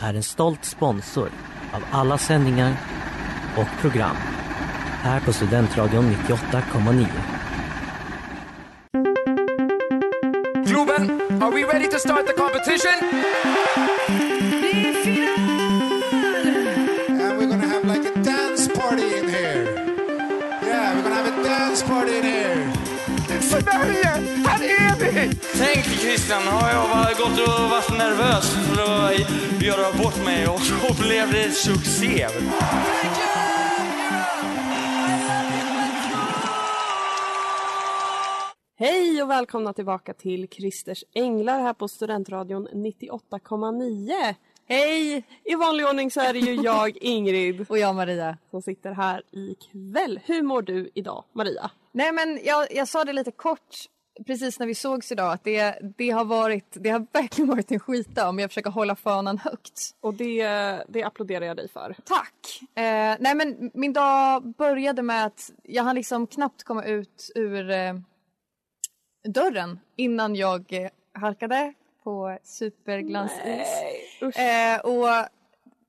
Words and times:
är 0.00 0.14
en 0.14 0.22
stolt 0.22 0.64
sponsor 0.64 1.30
av 1.72 1.84
alla 1.90 2.18
sändningar 2.18 2.76
och 3.56 3.80
program 3.80 4.16
här 5.02 5.20
på 5.20 5.32
Studentradion 5.32 6.16
98,9. 6.28 7.06
Globen, 10.66 11.20
are 11.42 11.50
we 11.50 11.62
ready 11.62 11.88
to 11.90 11.98
start 11.98 12.26
the 12.26 12.32
competition? 12.32 14.29
Tänk 25.62 25.84
Christian, 25.84 26.42
har 26.42 26.70
jag 26.70 27.16
gått 27.16 27.40
och 27.48 27.70
varit 27.70 27.98
nervös 27.98 28.54
för 28.54 28.82
att 28.82 29.62
göra 29.62 29.92
bort 30.02 30.24
mig 30.24 30.48
och 30.48 30.60
så 30.60 31.02
blev 31.02 31.32
det 31.32 31.50
succé. 31.50 32.26
Hej 38.78 39.22
och 39.22 39.30
välkomna 39.30 39.72
tillbaka 39.72 40.14
till 40.14 40.48
Christers 40.48 41.04
Änglar 41.14 41.60
här 41.60 41.72
på 41.72 41.88
Studentradion 41.88 42.68
98,9. 42.68 44.34
Hej! 44.68 45.24
I 45.44 45.54
vanlig 45.54 45.86
ordning 45.86 46.10
så 46.10 46.20
är 46.20 46.32
det 46.32 46.38
ju 46.38 46.54
jag, 46.54 46.96
Ingrid, 46.96 47.66
Och 47.68 47.78
jag 47.78 47.94
Maria. 47.94 48.38
som 48.50 48.62
sitter 48.62 48.92
här 48.92 49.22
ikväll. 49.30 50.20
Hur 50.24 50.42
mår 50.42 50.62
du 50.62 50.90
idag, 50.94 51.24
Maria? 51.32 51.70
Nej 51.92 52.12
men 52.12 52.40
jag, 52.44 52.66
jag 52.70 52.88
sa 52.88 53.04
det 53.04 53.12
lite 53.12 53.30
kort 53.30 53.76
precis 54.26 54.58
när 54.58 54.66
vi 54.66 54.74
sågs 54.74 55.12
idag 55.12 55.32
att 55.32 55.44
det, 55.44 55.78
det, 55.96 56.10
har, 56.10 56.24
varit, 56.24 56.76
det 56.80 56.90
har 56.90 57.06
verkligen 57.12 57.48
varit 57.48 57.72
en 57.72 57.80
skitdag 57.80 58.32
men 58.32 58.42
jag 58.42 58.50
försöker 58.50 58.70
hålla 58.70 58.96
fanan 58.96 59.38
högt. 59.38 59.96
Och 60.00 60.14
det, 60.14 60.42
det 60.88 61.02
applåderar 61.02 61.44
jag 61.44 61.56
dig 61.56 61.68
för. 61.68 61.96
Tack! 62.04 62.60
Eh, 62.74 63.16
nej 63.20 63.34
men 63.34 63.70
min 63.74 63.92
dag 63.92 64.54
började 64.58 65.02
med 65.02 65.26
att 65.26 65.50
jag 65.62 65.84
hann 65.84 65.96
liksom 65.96 66.26
knappt 66.26 66.64
komma 66.64 66.84
ut 66.84 67.30
ur 67.34 67.70
eh, 67.70 67.94
dörren 69.28 69.80
innan 69.96 70.36
jag 70.36 70.72
eh, 70.72 70.90
halkade 71.12 71.74
på 72.04 72.38
superglansis. 72.44 73.68
Eh, 74.20 74.80
och 74.80 75.28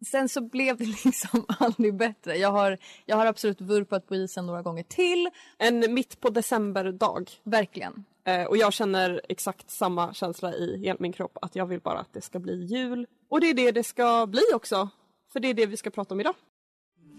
sen 0.07 0.29
så 0.29 0.41
blev 0.41 0.77
det 0.77 0.85
liksom 1.05 1.45
aldrig 1.59 1.95
bättre. 1.95 2.37
Jag 2.37 2.51
har, 2.51 2.77
jag 3.05 3.17
har 3.17 3.25
absolut 3.25 3.61
vurpat 3.61 4.07
på 4.07 4.15
isen 4.15 4.45
några 4.45 4.61
gånger 4.61 4.83
till. 4.83 5.29
En 5.57 5.93
mitt 5.93 6.21
på 6.21 6.29
december-dag. 6.29 7.31
Verkligen. 7.43 8.05
Eh, 8.23 8.43
och 8.43 8.57
jag 8.57 8.73
känner 8.73 9.21
exakt 9.29 9.69
samma 9.69 10.13
känsla 10.13 10.53
i 10.53 10.77
hela 10.77 10.97
min 10.99 11.13
kropp 11.13 11.37
att 11.41 11.55
jag 11.55 11.65
vill 11.65 11.79
bara 11.79 11.99
att 11.99 12.13
det 12.13 12.21
ska 12.21 12.39
bli 12.39 12.65
jul. 12.65 13.07
Och 13.29 13.41
det 13.41 13.49
är 13.49 13.53
det 13.53 13.71
det 13.71 13.83
ska 13.83 14.27
bli 14.27 14.43
också. 14.55 14.89
För 15.33 15.39
det 15.39 15.47
är 15.47 15.53
det 15.53 15.65
vi 15.65 15.77
ska 15.77 15.89
prata 15.89 16.13
om 16.13 16.19
idag. 16.19 16.35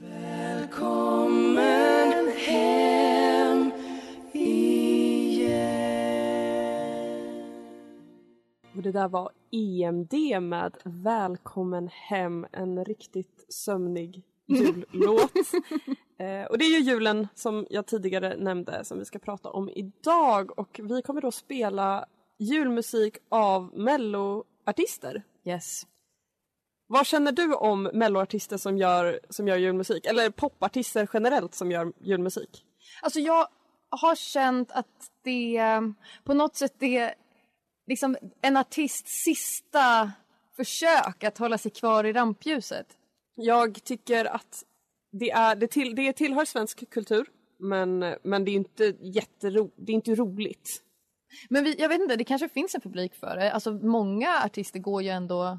Välkommen 0.00 1.52
hem 2.36 3.70
igen. 4.32 5.62
Och 8.76 8.82
det 8.82 8.92
där 8.92 9.08
var 9.08 9.30
EMD 9.50 10.42
med 10.42 10.76
Välkommen 10.84 11.88
hem, 11.88 12.46
en 12.52 12.84
riktigt 12.84 13.46
sömnig 13.48 14.22
jullåt. 14.46 15.32
Eh, 16.22 16.46
och 16.46 16.58
det 16.58 16.64
är 16.64 16.70
ju 16.70 16.78
julen 16.78 17.28
som 17.34 17.66
jag 17.70 17.86
tidigare 17.86 18.36
nämnde 18.36 18.84
som 18.84 18.98
vi 18.98 19.04
ska 19.04 19.18
prata 19.18 19.50
om 19.50 19.70
idag 19.70 20.58
och 20.58 20.80
vi 20.82 21.02
kommer 21.02 21.20
då 21.20 21.30
spela 21.30 22.06
julmusik 22.38 23.16
av 23.28 23.70
melloartister. 23.74 25.22
Yes. 25.44 25.86
Vad 26.86 27.06
känner 27.06 27.32
du 27.32 27.54
om 27.54 27.82
melloartister 27.82 28.56
som 28.56 28.78
gör, 28.78 29.20
som 29.28 29.48
gör 29.48 29.56
julmusik? 29.56 30.06
Eller 30.06 30.30
popartister 30.30 31.08
generellt 31.12 31.54
som 31.54 31.70
gör 31.70 31.92
julmusik? 32.00 32.64
Alltså 33.02 33.20
jag 33.20 33.48
har 33.90 34.14
känt 34.14 34.72
att 34.72 35.10
det 35.22 35.60
på 36.24 36.34
något 36.34 36.56
sätt 36.56 36.82
är 36.82 37.14
liksom 37.86 38.16
en 38.40 38.56
artists 38.56 39.10
sista 39.24 40.12
försök 40.56 41.24
att 41.24 41.38
hålla 41.38 41.58
sig 41.58 41.70
kvar 41.70 42.04
i 42.04 42.12
rampljuset. 42.12 42.86
Jag 43.34 43.84
tycker 43.84 44.24
att 44.24 44.64
det, 45.12 45.30
är, 45.30 45.56
det, 45.56 45.66
till, 45.66 45.94
det 45.94 46.12
tillhör 46.12 46.44
svensk 46.44 46.90
kultur 46.90 47.26
men, 47.62 48.14
men 48.22 48.44
det 48.44 48.50
är 48.50 48.54
inte 48.54 48.94
jättero, 49.00 49.70
det 49.76 49.92
är 49.92 49.94
inte 49.94 50.14
roligt. 50.14 50.82
Men 51.48 51.64
vi, 51.64 51.74
jag 51.78 51.88
vet 51.88 52.00
inte, 52.00 52.16
det 52.16 52.24
kanske 52.24 52.48
finns 52.48 52.74
en 52.74 52.80
publik 52.80 53.14
för 53.14 53.36
det. 53.36 53.52
Alltså 53.52 53.72
många 53.72 54.42
artister 54.44 54.78
går 54.78 55.02
ju 55.02 55.08
ändå 55.08 55.58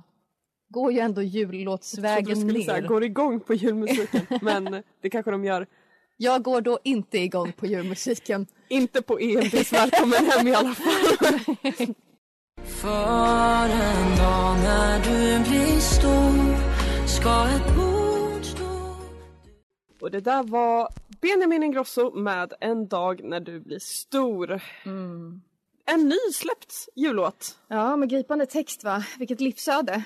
går 0.70 0.92
ju 0.92 1.00
ändå 1.00 1.22
Jag 1.22 1.30
jullåtsvägen 1.30 2.26
trodde 2.26 2.42
du 2.42 2.50
skulle 2.50 2.64
säga 2.64 2.88
går 2.88 3.04
igång 3.04 3.40
på 3.40 3.54
julmusiken 3.54 4.22
men 4.42 4.84
det 5.02 5.10
kanske 5.10 5.32
de 5.32 5.46
gör. 5.46 5.68
Jag 6.18 6.44
går 6.44 6.62
då 6.62 6.80
inte 6.84 7.18
igång 7.18 7.52
på 7.52 7.66
julmusiken. 7.66 8.48
Inte 8.68 9.02
på 9.02 9.20
EMDs 9.20 9.74
Välkommen 9.74 10.26
hem 10.26 10.48
i 10.48 10.54
alla 10.54 10.74
fall. 10.74 11.28
För 12.64 13.70
en 13.70 14.18
dag 14.18 14.58
när 14.64 15.04
du 15.04 15.50
blir 15.50 15.80
stor 15.80 16.74
ska 17.08 17.53
Och 20.04 20.12
det 20.12 20.20
där 20.20 20.44
var 20.44 20.90
Benjamin 21.22 21.64
Ingrosso 21.64 22.12
med 22.16 22.54
En 22.60 22.88
dag 22.88 23.24
när 23.24 23.40
du 23.40 23.60
blir 23.60 23.80
stor. 23.80 24.62
En 25.86 26.10
ny 26.10 26.34
släppt 26.34 26.74
jullåt. 26.96 27.60
Ja, 27.68 27.96
med 27.96 28.10
gripande 28.10 28.46
text 28.46 28.84
va? 28.84 29.04
Vilket 29.20 29.42
livsöde. 29.42 30.04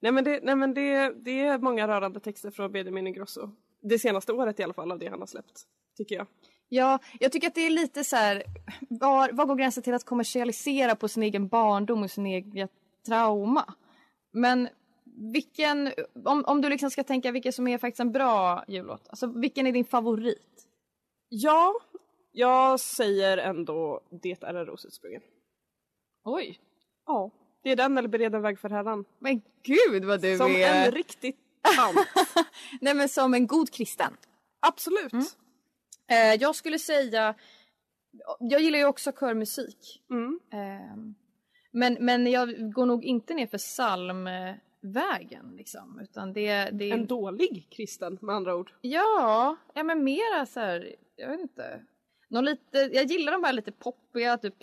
Nej 0.00 0.12
men, 0.12 0.24
det, 0.24 0.40
nej, 0.42 0.56
men 0.56 0.74
det, 0.74 1.14
det 1.24 1.40
är 1.40 1.58
många 1.58 1.88
rörande 1.88 2.20
texter 2.20 2.50
från 2.50 2.72
Benjamin 2.72 3.06
Ingrosso. 3.06 3.50
Det 3.82 3.98
senaste 3.98 4.32
året 4.32 4.60
i 4.60 4.62
alla 4.62 4.74
fall 4.74 4.92
av 4.92 4.98
det 4.98 5.08
han 5.08 5.20
har 5.20 5.26
släppt. 5.26 5.62
Tycker 5.96 6.14
jag. 6.14 6.26
Ja, 6.68 6.98
jag 7.20 7.32
tycker 7.32 7.46
att 7.48 7.54
det 7.54 7.66
är 7.66 7.70
lite 7.70 8.04
så 8.04 8.16
här, 8.16 8.42
var, 8.90 9.32
var 9.32 9.46
går 9.46 9.56
gränsen 9.56 9.82
till 9.82 9.94
att 9.94 10.04
kommersialisera 10.04 10.96
på 10.96 11.08
sin 11.08 11.22
egen 11.22 11.48
barndom 11.48 12.02
och 12.02 12.10
sin 12.10 12.26
egen 12.26 12.68
trauma? 13.06 13.74
Men 14.32 14.68
vilken, 15.14 15.92
om, 16.24 16.44
om 16.46 16.60
du 16.60 16.68
liksom 16.68 16.90
ska 16.90 17.04
tänka 17.04 17.32
vilken 17.32 17.52
som 17.52 17.68
är 17.68 17.78
faktiskt 17.78 18.00
en 18.00 18.12
bra 18.12 18.64
jullåt, 18.68 19.08
alltså 19.08 19.26
vilken 19.26 19.66
är 19.66 19.72
din 19.72 19.84
favorit? 19.84 20.66
Ja, 21.28 21.74
jag 22.32 22.80
säger 22.80 23.38
ändå 23.38 24.00
Det 24.22 24.42
är 24.42 24.54
en 24.54 24.66
ros 24.66 24.84
utsprungen. 24.84 25.22
Oj! 26.24 26.60
Ja, 27.06 27.30
det 27.62 27.70
är 27.70 27.76
den 27.76 27.98
eller 27.98 28.08
Bered 28.08 28.34
en 28.34 28.42
väg 28.42 28.58
för 28.58 28.70
Herran. 28.70 29.04
Men 29.18 29.42
gud 29.62 30.04
vad 30.04 30.20
du 30.20 30.36
Som 30.36 30.50
är... 30.56 30.86
en 30.86 30.92
riktigt 30.92 31.38
tant. 31.76 32.08
Nej 32.80 32.94
men 32.94 33.08
som 33.08 33.34
en 33.34 33.46
god 33.46 33.70
kristen. 33.70 34.16
Absolut. 34.66 35.12
Eh, 36.10 36.34
jag 36.40 36.54
skulle 36.54 36.78
säga, 36.78 37.34
jag 38.40 38.60
gillar 38.60 38.78
ju 38.78 38.84
också 38.84 39.12
körmusik. 39.12 40.02
Mm. 40.10 40.40
Eh, 40.52 40.96
men, 41.72 41.96
men 42.00 42.26
jag 42.26 42.72
går 42.72 42.86
nog 42.86 43.04
inte 43.04 43.34
ner 43.34 43.46
för 43.46 43.58
psalmvägen 44.92 45.54
liksom. 45.56 46.00
Utan 46.02 46.32
det, 46.32 46.68
det 46.72 46.90
En 46.90 47.06
dålig 47.06 47.66
kristen 47.70 48.18
med 48.20 48.34
andra 48.34 48.56
ord. 48.56 48.72
Ja, 48.80 49.56
ja 49.74 49.82
men 49.82 50.04
mera 50.04 50.46
så 50.46 50.60
här, 50.60 50.94
jag 51.16 51.28
vet 51.28 51.40
inte. 51.40 51.80
Någon 52.28 52.44
lite, 52.44 52.78
jag 52.92 53.04
gillar 53.04 53.32
de 53.32 53.44
här 53.44 53.52
lite 53.52 53.72
poppiga, 53.72 54.38
typ, 54.38 54.54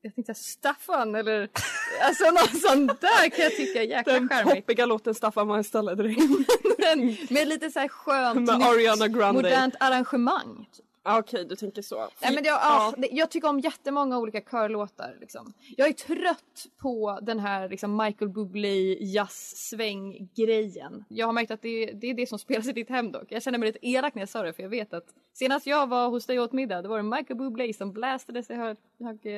jag 0.00 0.14
tänkte 0.14 0.34
Staffan 0.34 1.14
eller 1.14 1.48
alltså 2.02 2.24
någon 2.24 2.60
sån 2.60 2.86
där 2.86 3.28
kan 3.30 3.44
jag 3.44 3.56
tycka 3.56 3.82
är 3.82 3.86
jäkla 3.86 4.12
Den 4.12 4.28
charmig. 4.28 4.54
poppiga 4.54 4.86
låten 4.86 5.14
Staffan 5.14 5.48
var 5.48 5.58
istället 5.60 5.98
Med 7.30 7.48
lite 7.48 7.70
så 7.70 7.78
här 7.80 7.88
skönt, 7.88 8.46
Med 8.46 8.58
nytt, 8.58 8.66
Ariana 8.68 9.08
Grande. 9.08 9.42
modernt 9.42 9.74
arrangemang. 9.80 10.68
Typ. 10.76 10.84
Ah, 11.04 11.18
Okej, 11.18 11.44
du 11.44 11.56
tänker 11.56 11.82
så. 11.82 12.08
Nej, 12.22 12.34
men 12.34 12.44
jag, 12.44 12.54
ja. 12.62 12.94
jag 13.10 13.30
tycker 13.30 13.48
om 13.48 13.60
jättemånga 13.60 14.18
olika 14.18 14.40
körlåtar. 14.40 15.16
Liksom. 15.20 15.52
Jag 15.76 15.88
är 15.88 15.92
trött 15.92 16.66
på 16.82 17.18
den 17.22 17.40
här 17.40 17.68
liksom, 17.68 17.96
Michael 17.96 18.28
Bublé 18.30 18.96
jazz-sväng-grejen. 19.00 21.04
Jag 21.08 21.26
har 21.26 21.32
märkt 21.32 21.50
att 21.50 21.62
det, 21.62 21.86
det 21.86 22.06
är 22.10 22.14
det 22.14 22.26
som 22.28 22.38
spelas 22.38 22.68
i 22.68 22.72
ditt 22.72 22.88
hem 22.88 23.12
dock. 23.12 23.24
Jag 23.28 23.42
känner 23.42 23.58
mig 23.58 23.66
lite 23.66 23.86
elak 23.88 24.14
när 24.14 24.22
jag 24.22 24.28
sa 24.28 24.42
det 24.42 24.52
för 24.52 24.62
jag 24.62 24.70
vet 24.70 24.94
att 24.94 25.04
senast 25.32 25.66
jag 25.66 25.86
var 25.86 26.08
hos 26.08 26.26
dig 26.26 26.40
åt 26.40 26.52
middag 26.52 26.82
då 26.82 26.88
var 26.88 26.96
det 26.96 27.02
Michael 27.02 27.38
Bublé 27.38 27.72
som 27.74 27.92
blästades 27.92 28.50
i 28.50 28.54
hög, 28.54 28.76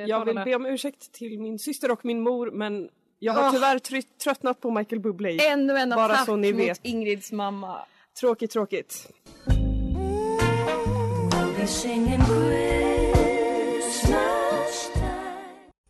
Jag 0.07 0.25
vill 0.25 0.35
be 0.45 0.55
om 0.55 0.67
ursäkt 0.67 1.13
till 1.13 1.41
min 1.41 1.59
syster 1.59 1.91
och 1.91 2.05
min 2.05 2.23
mor 2.23 2.51
men 2.51 2.89
jag 3.19 3.33
har 3.33 3.49
Ah. 3.49 3.53
tyvärr 3.53 3.79
tröttnat 4.25 4.61
på 4.61 4.71
Michael 4.71 5.01
Bublé. 5.01 5.39
Ännu 5.47 5.77
en 5.77 5.91
Bara 5.91 6.05
attack 6.05 6.27
så 6.27 6.37
ni 6.37 6.53
mot. 6.53 6.81
Ingrids 6.83 7.33
mamma. 7.33 7.79
Tråkigt, 8.21 8.51
tråkigt. 8.51 9.09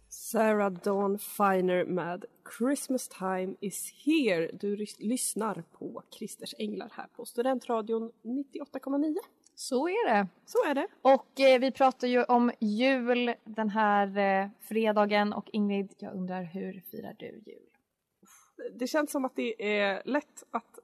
Sarah 0.08 0.72
Dawn 0.72 1.18
Finer 1.18 1.84
med 1.84 2.24
Christmas 2.58 3.08
time 3.08 3.54
is 3.60 3.92
here. 4.06 4.50
Du 4.52 4.86
lyssnar 4.98 5.62
på 5.72 6.02
Christers 6.18 6.54
Änglar 6.58 6.90
här 6.92 7.06
på 7.16 7.24
Studentradion 7.24 8.12
98,9. 8.22 9.16
Så 9.54 9.88
är 9.88 10.14
det. 10.14 10.28
Så 10.44 10.58
är 10.66 10.74
det. 10.74 10.86
Och 11.02 11.40
eh, 11.40 11.60
vi 11.60 11.70
pratar 11.70 12.08
ju 12.08 12.24
om 12.24 12.52
jul 12.60 13.34
den 13.44 13.70
här 13.70 14.18
eh, 14.18 14.48
fredagen 14.60 15.32
och 15.32 15.50
Ingrid, 15.52 15.94
jag 15.98 16.14
undrar 16.14 16.42
hur 16.42 16.82
firar 16.90 17.16
du 17.18 17.42
jul? 17.46 17.68
Det 18.74 18.86
känns 18.86 19.10
som 19.10 19.24
att 19.24 19.36
det 19.36 19.78
är 19.78 20.02
lätt 20.04 20.44
att 20.50 20.78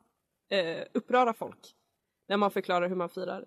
eh, 0.49 0.85
uppröra 0.93 1.33
folk 1.33 1.77
när 2.29 2.37
man 2.37 2.51
förklarar 2.51 2.89
hur 2.89 2.97
man 2.97 3.09
firar 3.09 3.45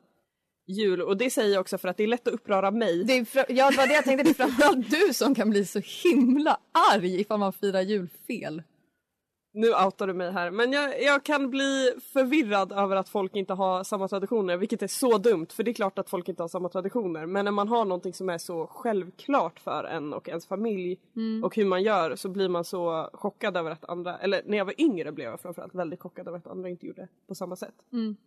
jul. 0.68 1.01
Och 1.01 1.18
det 1.18 1.30
säger 1.30 1.54
jag 1.54 1.62
också 1.62 1.77
för 1.77 1.88
att 1.88 1.98
det 1.98 2.04
är 2.04 2.07
lätt 2.07 2.27
att 2.27 2.33
uppröra 2.33 2.71
mig. 2.71 3.04
Det 3.04 3.13
är, 3.13 3.27
ja, 3.51 3.71
det 3.71 3.77
var 3.77 3.88
det 3.88 3.94
jag 3.94 4.04
tänkte, 4.04 4.24
det 4.24 4.30
är 4.30 4.33
framförallt 4.33 4.89
du 4.89 5.13
som 5.13 5.36
kan 5.36 5.50
bli 5.50 5.65
så 5.65 5.81
himla 6.04 6.57
arg 6.94 7.21
ifall 7.21 7.39
man 7.39 7.54
firar 7.54 7.81
jul 7.81 8.10
fel. 8.27 8.63
Nu 9.55 9.67
outar 9.85 10.07
du 10.07 10.13
mig 10.13 10.31
här, 10.31 10.51
men 10.51 10.71
jag, 10.71 11.01
jag 11.01 11.23
kan 11.23 11.50
bli 11.50 11.94
förvirrad 12.13 12.71
över 12.71 12.95
att 12.95 13.09
folk 13.09 13.35
inte 13.35 13.53
har 13.53 13.83
samma 13.83 14.07
traditioner, 14.07 14.57
vilket 14.57 14.81
är 14.81 14.88
så 14.88 15.17
dumt, 15.17 15.47
för 15.50 15.63
det 15.63 15.71
är 15.71 15.73
klart 15.73 16.00
att 16.00 16.09
folk 16.09 16.29
inte 16.29 16.44
har 16.44 16.47
samma 16.47 16.69
traditioner. 16.69 17.25
Men 17.25 17.45
när 17.45 17.51
man 17.51 17.67
har 17.67 17.85
någonting 17.85 18.13
som 18.13 18.29
är 18.29 18.38
så 18.38 18.67
självklart 18.67 19.59
för 19.59 19.83
en 19.83 20.13
och 20.13 20.29
ens 20.29 20.47
familj 20.47 21.00
och 21.44 21.55
hur 21.55 21.65
man 21.65 21.83
gör 21.83 22.15
så 22.15 22.29
blir 22.29 22.50
man 22.50 22.63
så 22.63 23.09
chockad 23.13 23.57
över 23.57 23.71
att 23.71 23.85
andra, 23.85 24.17
eller 24.17 24.41
när 24.45 24.57
jag 24.57 24.65
var 24.65 24.81
yngre 24.81 25.11
blev 25.11 25.29
jag 25.29 25.41
framförallt 25.41 25.75
väldigt 25.75 26.01
chockad 26.01 26.27
över 26.27 26.38
att 26.38 26.47
andra 26.47 26.69
inte 26.69 26.85
gjorde 26.85 27.07
på 27.27 27.35
samma 27.35 27.55
sätt. 27.55 27.75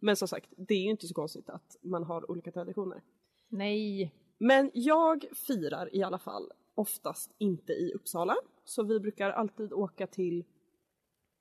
Men 0.00 0.16
som 0.16 0.28
sagt, 0.28 0.50
det 0.56 0.74
är 0.74 0.82
ju 0.82 0.90
inte 0.90 1.06
så 1.06 1.14
konstigt 1.14 1.50
att 1.50 1.76
man 1.82 2.04
har 2.04 2.30
olika 2.30 2.52
traditioner. 2.52 3.02
Nej. 3.48 4.14
Men 4.38 4.70
jag 4.74 5.24
firar 5.46 5.96
i 5.96 6.02
alla 6.02 6.18
fall 6.18 6.52
oftast 6.74 7.34
inte 7.38 7.72
i 7.72 7.92
Uppsala. 7.94 8.36
Så 8.64 8.82
vi 8.82 9.00
brukar 9.00 9.30
alltid 9.30 9.72
åka 9.72 10.06
till 10.06 10.44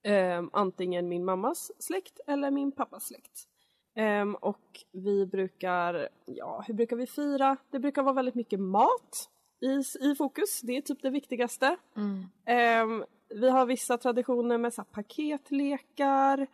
ehm, 0.06 0.50
antingen 0.54 1.07
min 1.07 1.25
mammas 1.25 1.72
släkt 1.80 2.19
eller 2.28 2.52
min 2.52 2.72
pappas 2.72 3.07
släkt. 3.07 3.48
Ehm, 3.96 4.36
och 4.36 4.84
vi 4.92 5.25
brukar, 5.25 6.10
ja 6.25 6.63
hur 6.68 6.74
brukar 6.74 6.96
vi 6.96 7.07
fira? 7.07 7.57
Det 7.69 7.80
brukar 7.80 8.04
vara 8.04 8.13
väldigt 8.13 8.36
mycket 8.36 8.60
mat 8.60 9.30
i, 9.62 10.06
i 10.12 10.16
fokus, 10.16 10.62
det 10.62 10.78
är 10.78 10.81
typ 10.81 11.02
det 11.02 11.10
viktigaste. 11.10 11.78
Ehm, 12.46 13.04
vi 13.30 13.50
har 13.50 13.66
vissa 13.66 13.98
traditioner 13.98 14.57
med 14.57 14.74
så 14.74 14.81
här, 14.81 14.88
paketlekar. 14.92 16.48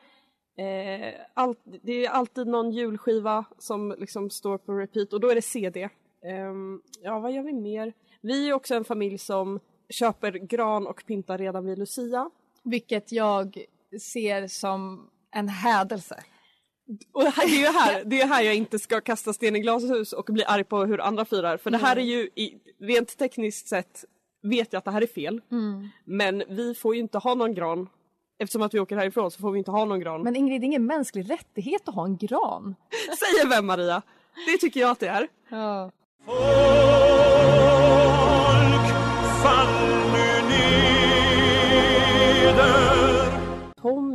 Eh, 0.57 1.13
allt, 1.33 1.59
det 1.63 2.05
är 2.05 2.09
alltid 2.09 2.47
någon 2.47 2.71
julskiva 2.71 3.45
som 3.57 3.95
liksom 3.97 4.29
står 4.29 4.57
på 4.57 4.73
repeat 4.73 5.13
och 5.13 5.19
då 5.19 5.29
är 5.29 5.35
det 5.35 5.41
CD. 5.41 5.89
Ehm, 6.25 6.81
ja, 7.01 7.19
vad 7.19 7.31
gör 7.31 7.43
vi 7.43 7.53
mer? 7.53 7.93
Vi 8.21 8.49
är 8.49 8.53
också 8.53 8.75
en 8.75 8.83
familj 8.83 9.17
som 9.17 9.59
köper 9.89 10.31
gran 10.31 10.87
och 10.87 11.03
pyntar 11.05 11.37
redan 11.37 11.65
vid 11.65 11.79
Lucia. 11.79 12.29
Vilket 12.63 13.11
jag 13.11 13.57
ser 14.13 14.47
som 14.47 15.09
en 15.35 15.49
hädelse. 15.49 16.23
Och 17.13 17.23
det 17.23 17.29
här- 17.29 17.45
det 17.47 17.55
är 17.55 17.59
ju 17.59 17.65
här, 17.79 18.03
det 18.05 18.21
är 18.21 18.27
här 18.27 18.41
jag 18.43 18.55
inte 18.55 18.79
ska 18.79 19.01
kasta 19.01 19.33
sten 19.33 19.55
i 19.55 19.59
glashus 19.59 20.13
och 20.13 20.25
bli 20.25 20.43
arg 20.43 20.63
på 20.63 20.85
hur 20.85 21.01
andra 21.01 21.25
firar. 21.25 21.57
För 21.57 21.69
det 21.71 21.77
här 21.77 21.95
är 21.97 22.01
ju, 22.01 22.19
i, 22.35 22.57
rent 22.79 23.17
tekniskt 23.17 23.67
sett 23.67 24.05
vet 24.43 24.73
jag 24.73 24.77
att 24.77 24.85
det 24.85 24.91
här 24.91 25.01
är 25.01 25.07
fel. 25.07 25.41
Men 26.05 26.43
vi 26.49 26.75
får 26.75 26.95
ju 26.95 27.01
inte 27.01 27.17
ha 27.17 27.35
någon 27.35 27.53
gran. 27.53 27.89
Eftersom 28.39 28.61
att 28.61 28.73
vi 28.73 28.79
åker 28.79 28.95
härifrån 28.95 29.31
så 29.31 29.39
får 29.39 29.51
vi 29.51 29.57
inte 29.59 29.71
ha 29.71 29.85
någon 29.85 29.99
gran. 29.99 30.21
Men 30.23 30.35
Ingrid, 30.35 30.61
det 30.61 30.65
är 30.65 30.67
ingen 30.67 30.85
mänsklig 30.85 31.29
rättighet 31.29 31.87
att 31.89 31.95
ha 31.95 32.05
en 32.05 32.17
gran. 32.17 32.75
Säger 33.19 33.49
vem 33.49 33.65
Maria? 33.65 34.01
Det 34.51 34.57
tycker 34.57 34.79
jag 34.79 34.89
att 34.89 34.99
det 34.99 35.07
är. 35.07 35.27
Ja. 35.49 35.91
Folk 39.43 39.70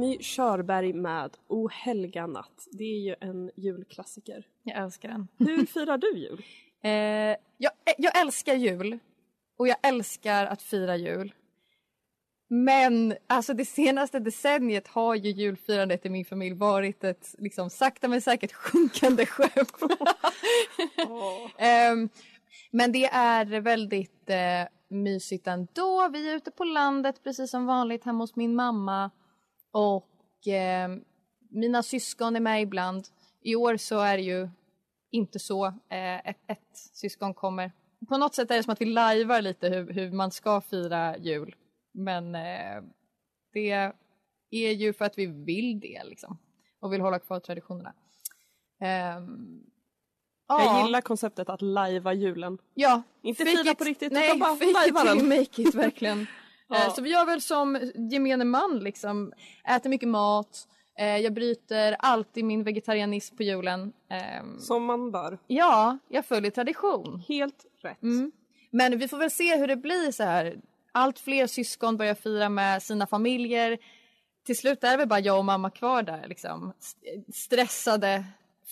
Tommy 0.06 0.19
Körberg 0.20 0.93
med 0.93 1.37
O 1.49 1.69
helga 1.69 2.26
natt. 2.26 2.69
Det 2.73 2.85
är 2.85 3.00
ju 3.00 3.14
en 3.20 3.50
julklassiker. 3.56 4.47
Jag 4.62 4.76
älskar 4.82 5.08
den. 5.08 5.29
Hur 5.38 5.67
firar 5.73 5.99
du 5.99 6.19
jul? 6.19 6.44
Eh, 6.82 6.91
jag, 7.58 7.73
jag 7.99 8.20
älskar 8.20 8.55
jul 8.55 8.99
och 9.56 9.69
jag 9.69 9.76
älskar 9.82 10.47
att 10.47 10.62
fira 10.62 10.97
jul. 10.97 11.35
Men 12.49 13.14
alltså 13.26 13.55
det 13.55 13.64
senaste 13.64 14.19
decenniet 14.19 14.88
har 14.88 15.14
ju 15.14 15.31
julfirandet 15.31 16.06
i 16.06 16.09
min 16.09 16.25
familj 16.25 16.56
varit 16.56 17.05
ett 17.05 17.35
liksom 17.38 17.70
sakta 17.70 18.09
men 18.09 18.20
säkert 18.20 18.52
sjunkande 18.52 19.26
skepp. 19.26 19.52
Ehm, 21.59 22.09
men 22.70 22.93
det 22.93 23.05
är 23.05 23.61
väldigt 23.61 24.31
eh, 24.31 24.69
mysigt 24.88 25.47
ändå. 25.47 26.09
Vi 26.12 26.31
är 26.31 26.37
ute 26.37 26.50
på 26.50 26.64
landet 26.64 27.23
precis 27.25 27.50
som 27.50 27.67
vanligt 27.67 28.05
hemma 28.05 28.23
hos 28.25 28.37
min 28.37 28.55
mamma. 28.55 29.11
Och 29.76 30.49
eh, 30.49 30.88
mina 31.50 31.82
syskon 31.82 32.37
är 32.37 32.40
med 32.40 32.62
ibland. 32.62 33.08
I 33.43 33.55
år 33.56 33.76
så 33.76 33.99
är 33.99 34.17
det 34.17 34.23
ju 34.23 34.49
inte 35.11 35.38
så. 35.38 35.67
Eh, 35.67 36.28
ett, 36.28 36.38
ett 36.46 36.76
syskon 36.93 37.34
kommer. 37.34 37.73
På 38.08 38.19
något 38.19 38.34
sätt 38.34 38.50
är 38.50 38.56
det 38.56 38.62
som 38.62 38.73
att 38.73 38.81
vi 38.81 38.84
lajvar 38.84 39.40
lite 39.40 39.69
hur, 39.69 39.93
hur 39.93 40.11
man 40.11 40.31
ska 40.31 40.61
fira 40.61 41.17
jul. 41.17 41.55
Men 41.94 42.34
eh, 42.34 42.82
det 43.52 43.93
är 44.50 44.73
ju 44.73 44.93
för 44.93 45.05
att 45.05 45.19
vi 45.19 45.26
vill 45.26 45.81
det 45.81 46.02
liksom. 46.05 46.38
Och 46.81 46.93
vill 46.93 47.00
hålla 47.00 47.19
kvar 47.19 47.40
traditionerna. 47.40 47.93
Ehm, 48.81 49.61
Jag 50.49 50.61
ja. 50.61 50.84
gillar 50.87 51.00
konceptet 51.00 51.49
att 51.49 51.62
lajva 51.62 52.12
julen. 52.12 52.58
Ja. 52.75 53.02
Inte 53.23 53.45
fira 53.45 53.75
på 53.75 53.85
riktigt, 53.85 54.12
nej, 54.12 54.26
utan 54.26 54.38
bara 54.38 54.54
lajva 54.73 55.04
den. 55.04 55.28
make 55.28 55.62
it 55.62 55.75
verkligen. 55.75 56.26
Ja. 56.68 56.76
Eh, 56.87 56.94
Så 56.94 57.02
vi 57.02 57.11
gör 57.11 57.26
väl 57.26 57.40
som 57.40 57.78
gemene 58.11 58.44
man 58.44 58.78
liksom. 58.78 59.32
Äter 59.76 59.90
mycket 59.90 60.08
mat. 60.08 60.68
Eh, 60.99 61.16
Jag 61.16 61.32
bryter 61.35 61.96
alltid 61.99 62.44
min 62.44 62.62
vegetarianism 62.64 63.37
på 63.37 63.42
julen. 63.42 63.92
Ehm, 64.11 64.58
Som 64.61 64.85
man 64.85 65.11
bör. 65.11 65.38
Ja, 65.46 65.99
jag 66.08 66.26
följer 66.26 66.50
tradition. 66.50 67.23
Helt 67.28 67.66
rätt. 67.82 68.02
Mm. 68.02 68.32
Men 68.70 68.99
vi 68.99 69.08
får 69.08 69.18
väl 69.18 69.30
se 69.30 69.56
hur 69.56 69.68
det 69.68 69.76
blir 69.76 70.12
så 70.12 70.23
här. 70.25 70.56
Allt 70.92 71.18
fler 71.18 71.46
syskon 71.46 71.96
börjar 71.96 72.14
fira 72.14 72.49
med 72.49 72.82
sina 72.82 73.06
familjer. 73.06 73.78
Till 74.46 74.56
slut 74.56 74.85
är 74.85 74.96
väl 74.99 75.08
bara 75.08 75.20
jag 75.20 75.38
och 75.38 75.44
mamma 75.44 75.70
kvar 75.70 76.02
där 76.02 76.25
liksom. 76.28 76.73
Stressade, 77.35 78.25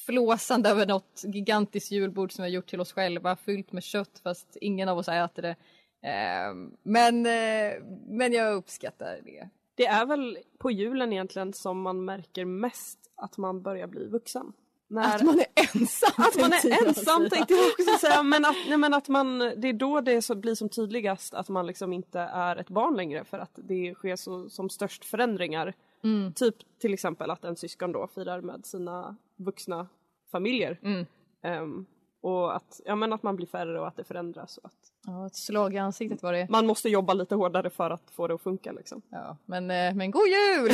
flåsande 0.06 0.68
över 0.68 0.86
något 0.86 1.22
gigantiskt 1.24 1.90
julbord 1.92 2.32
som 2.32 2.42
vi 2.44 2.50
har 2.50 2.54
gjort 2.54 2.66
till 2.70 2.80
oss 2.80 2.92
själva. 2.92 3.36
Fyllt 3.36 3.72
med 3.72 3.82
kött 3.82 4.20
fast 4.22 4.56
ingen 4.60 4.88
av 4.88 4.98
oss 4.98 5.08
äter 5.08 5.42
det. 5.42 5.56
Ehm, 6.04 6.76
Men, 6.82 7.26
eh, 7.26 7.82
men 8.06 8.32
jag 8.32 8.54
uppskattar 8.54 9.20
det. 9.25 9.49
Det 9.75 9.87
är 9.87 10.06
väl 10.06 10.38
på 10.58 10.70
julen 10.70 11.12
egentligen 11.12 11.52
som 11.52 11.80
man 11.80 12.04
märker 12.04 12.44
mest 12.44 12.99
att 13.16 13.38
man 13.38 13.62
börjar 13.62 13.87
bli 13.87 14.06
vuxen. 14.06 14.52
När... 14.88 15.14
Att 15.14 15.23
man 15.23 15.40
är 15.40 15.46
ensam. 15.75 16.11
Att 16.16 16.37
man 16.37 16.52
är 16.52 16.87
ensam 16.87 17.30
tänkte 17.30 17.54
jag 17.54 17.66
också 17.66 18.06
säga 18.06 18.23
men 18.23 18.44
att, 18.44 18.56
nej, 18.68 18.78
men 18.78 18.94
att 18.94 19.08
man, 19.08 19.38
det 19.38 19.68
är 19.68 19.73
då 19.73 20.00
det 20.00 20.23
så, 20.23 20.34
blir 20.34 20.54
som 20.54 20.68
tydligast 20.68 21.34
att 21.34 21.49
man 21.49 21.66
liksom 21.66 21.92
inte 21.92 22.20
är 22.20 22.56
ett 22.56 22.70
barn 22.70 22.96
längre 22.96 23.25
för 23.25 23.38
att 23.38 23.52
det 23.54 23.94
sker 23.94 24.16
så, 24.16 24.49
som 24.49 24.70
störst 24.70 25.04
förändringar. 25.04 25.75
Mm. 26.02 26.32
Typ 26.32 26.56
till 26.78 26.94
exempel 26.94 27.30
att 27.30 27.44
en 27.44 27.56
syskon 27.56 27.92
då 27.92 28.06
firar 28.06 28.40
med 28.40 28.66
sina 28.66 29.16
vuxna 29.37 29.88
familjer. 30.30 30.78
Mm. 30.82 31.06
Ehm, 31.42 31.87
och 32.25 32.57
att, 32.57 32.81
ja, 32.85 32.95
men 32.95 33.12
att 33.12 33.23
man 33.23 33.37
blir 33.37 33.47
färre 33.47 33.81
och 33.81 33.88
att 33.88 33.97
det 33.97 34.04
förändras. 34.04 34.59
Och 34.59 34.66
att 34.66 34.75
Ja, 35.07 35.26
ett 35.26 35.37
slag 35.37 35.75
i 35.75 35.78
ansiktet 35.78 36.23
var 36.23 36.33
det. 36.33 36.47
man 36.50 36.66
måste 36.66 36.88
jobba 36.88 37.14
lite 37.14 37.35
hårdare 37.35 37.71
för 37.71 37.90
att 37.90 38.11
få 38.11 38.26
det 38.28 38.35
att 38.35 38.43
funka 38.43 38.73
liksom. 38.73 39.02
Ja, 39.09 39.37
men, 39.45 39.71
eh, 39.71 39.95
men 39.95 40.11
god 40.11 40.26
jul! 40.28 40.71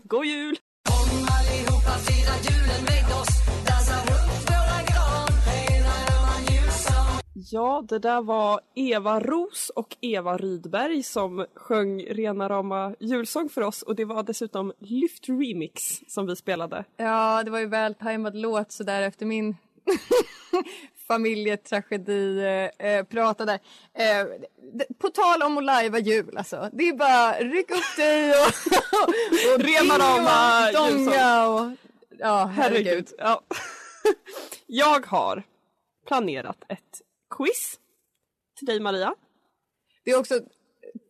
God 0.04 0.24
jul! 0.26 0.56
Ja, 7.50 7.84
det 7.88 7.98
där 7.98 8.22
var 8.22 8.60
Eva 8.74 9.20
Ros 9.20 9.70
och 9.74 9.96
Eva 10.00 10.36
Rydberg 10.36 11.02
som 11.02 11.46
sjöng 11.54 12.02
rena 12.02 12.48
rama 12.48 12.94
julsång 13.00 13.48
för 13.48 13.62
oss 13.62 13.82
och 13.82 13.94
det 13.96 14.04
var 14.04 14.22
dessutom 14.22 14.72
Lyft 14.78 15.28
Remix 15.28 15.82
som 16.08 16.26
vi 16.26 16.36
spelade. 16.36 16.84
Ja, 16.96 17.42
det 17.44 17.50
var 17.50 17.58
ju 17.58 17.66
väl 17.66 17.94
tajmad 17.94 18.36
låt 18.36 18.72
så 18.72 18.84
där 18.84 19.02
efter 19.02 19.26
min 19.26 19.56
familjetragedi 21.08 22.38
eh, 22.38 22.88
eh, 22.88 23.04
prata 23.04 23.44
där. 23.44 23.58
Eh, 23.94 24.26
på 24.98 25.08
tal 25.08 25.42
om 25.42 25.58
att 25.58 25.64
lajva 25.64 25.98
jul 25.98 26.36
alltså. 26.36 26.70
Det 26.72 26.88
är 26.88 26.94
bara 26.94 27.32
ryck 27.32 27.70
upp 27.70 27.96
dig 27.96 28.30
och, 28.30 28.46
och 29.54 29.60
Remarama 29.60 30.66
dinga 30.66 30.82
och 30.82 30.92
donga 30.92 31.48
och... 31.48 31.70
Ja, 32.18 32.44
herregud. 32.44 32.86
Herregud. 32.86 33.08
Ja. 33.18 33.42
Jag 34.66 35.06
har 35.06 35.42
planerat 36.06 36.64
ett 36.68 37.02
quiz 37.30 37.78
till 38.58 38.66
dig 38.66 38.80
Maria. 38.80 39.14
Det 40.04 40.10
är 40.10 40.18
också 40.18 40.40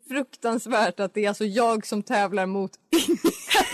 fruktansvärt 0.09 1.01
att 1.01 1.15
det 1.15 1.25
är 1.25 1.29
alltså 1.29 1.45
jag 1.45 1.87
som 1.87 2.03
tävlar 2.03 2.47
mot 2.47 2.71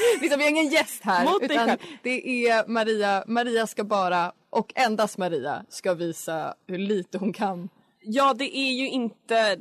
liksom, 0.20 0.38
Vi 0.38 0.44
har 0.44 0.50
ingen 0.50 0.68
gäst 0.68 1.04
här 1.04 1.24
Mot 1.24 1.42
utan 1.42 1.76
det 2.02 2.48
är 2.48 2.68
Maria. 2.68 3.24
Maria 3.26 3.66
ska 3.66 3.84
bara, 3.84 4.32
och 4.50 4.72
endast 4.74 5.18
Maria, 5.18 5.64
ska 5.68 5.94
visa 5.94 6.54
hur 6.66 6.78
lite 6.78 7.18
hon 7.18 7.32
kan. 7.32 7.68
Ja, 8.00 8.34
det 8.34 8.56
är 8.56 8.72
ju 8.72 8.88
inte... 8.88 9.58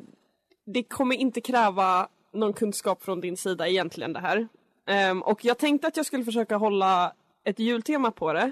Det 0.65 0.83
kommer 0.83 1.15
inte 1.15 1.41
kräva 1.41 2.07
någon 2.33 2.53
kunskap 2.53 3.03
från 3.03 3.21
din 3.21 3.37
sida 3.37 3.67
egentligen 3.67 4.13
det 4.13 4.19
här. 4.19 4.47
Ehm, 4.87 5.21
och 5.21 5.45
jag 5.45 5.57
tänkte 5.57 5.87
att 5.87 5.97
jag 5.97 6.05
skulle 6.05 6.25
försöka 6.25 6.55
hålla 6.55 7.13
ett 7.45 7.59
jultema 7.59 8.11
på 8.11 8.33
det. 8.33 8.51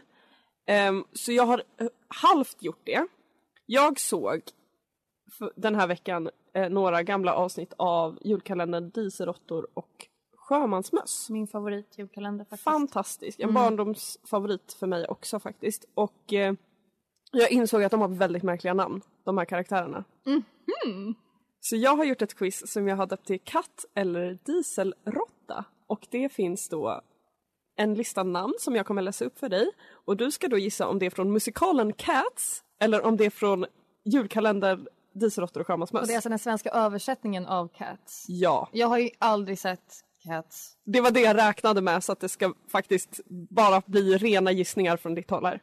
Ehm, 0.67 1.03
så 1.13 1.31
jag 1.31 1.45
har 1.45 1.63
eh, 1.79 1.87
halvt 2.07 2.63
gjort 2.63 2.81
det. 2.83 3.07
Jag 3.65 3.99
såg 3.99 4.41
den 5.55 5.75
här 5.75 5.87
veckan 5.87 6.29
eh, 6.53 6.69
några 6.69 7.03
gamla 7.03 7.33
avsnitt 7.33 7.73
av 7.77 8.19
julkalendern 8.21 8.89
Dieselråttor 8.89 9.67
och 9.73 10.07
Sjömansmöss. 10.51 11.29
Min 11.29 11.47
favorit 11.47 11.97
julkalender 11.97 12.45
faktiskt. 12.45 12.63
Fantastisk, 12.63 13.39
en 13.39 13.53
barndomsfavorit 13.53 14.73
för 14.79 14.87
mig 14.87 15.05
också 15.07 15.39
faktiskt. 15.39 15.85
Och 15.93 16.33
eh, 16.33 16.53
jag 17.31 17.51
insåg 17.51 17.83
att 17.83 17.91
de 17.91 18.01
har 18.01 18.07
väldigt 18.07 18.43
märkliga 18.43 18.73
namn, 18.73 19.01
de 19.23 19.37
här 19.37 19.45
karaktärerna. 19.45 20.03
Så 21.59 21.75
jag 21.75 21.95
har 21.95 22.03
gjort 22.05 22.21
ett 22.21 22.35
quiz 22.35 22.71
som 22.71 22.87
jag 22.87 22.95
har 22.95 23.07
döpt 23.07 23.27
till 23.27 23.39
Katt 23.43 23.85
eller 23.95 24.37
Dieselråtta. 24.45 25.65
Och 25.87 26.07
det 26.09 26.29
finns 26.29 26.69
då 26.69 27.01
en 27.75 27.93
lista 27.93 28.23
namn 28.23 28.53
som 28.59 28.75
jag 28.75 28.85
kommer 28.85 29.01
läsa 29.01 29.25
upp 29.25 29.39
för 29.39 29.49
dig. 29.49 29.71
Och 30.05 30.17
du 30.17 30.31
ska 30.31 30.47
då 30.47 30.57
gissa 30.57 30.87
om 30.87 30.99
det 30.99 31.05
är 31.05 31.09
från 31.09 31.31
musikalen 31.31 31.93
Cats 31.93 32.63
eller 32.79 33.01
om 33.05 33.17
det 33.17 33.25
är 33.25 33.29
från 33.29 33.65
julkalendern 34.05 34.87
Dieselråttor 35.13 35.61
och 35.61 35.67
Sjömansmöss. 35.67 36.01
Och 36.01 36.07
det 36.07 36.13
är 36.13 36.17
alltså 36.17 36.29
den 36.29 36.39
svenska 36.39 36.69
översättningen 36.69 37.45
av 37.45 37.67
Cats. 37.67 38.25
Ja, 38.27 38.69
Jag 38.71 38.87
har 38.87 38.97
ju 38.97 39.09
aldrig 39.19 39.59
sett 39.59 40.03
Cats. 40.23 40.77
det 40.85 41.01
var 41.01 41.11
det 41.11 41.21
jag 41.21 41.37
räknade 41.37 41.81
med 41.81 42.03
så 42.03 42.11
att 42.11 42.19
det 42.19 42.29
ska 42.29 42.53
faktiskt 42.67 43.19
bara 43.29 43.81
bli 43.85 44.17
rena 44.17 44.51
gissningar 44.51 44.97
från 44.97 45.15
ditt 45.15 45.29
håll 45.29 45.45
här. 45.45 45.61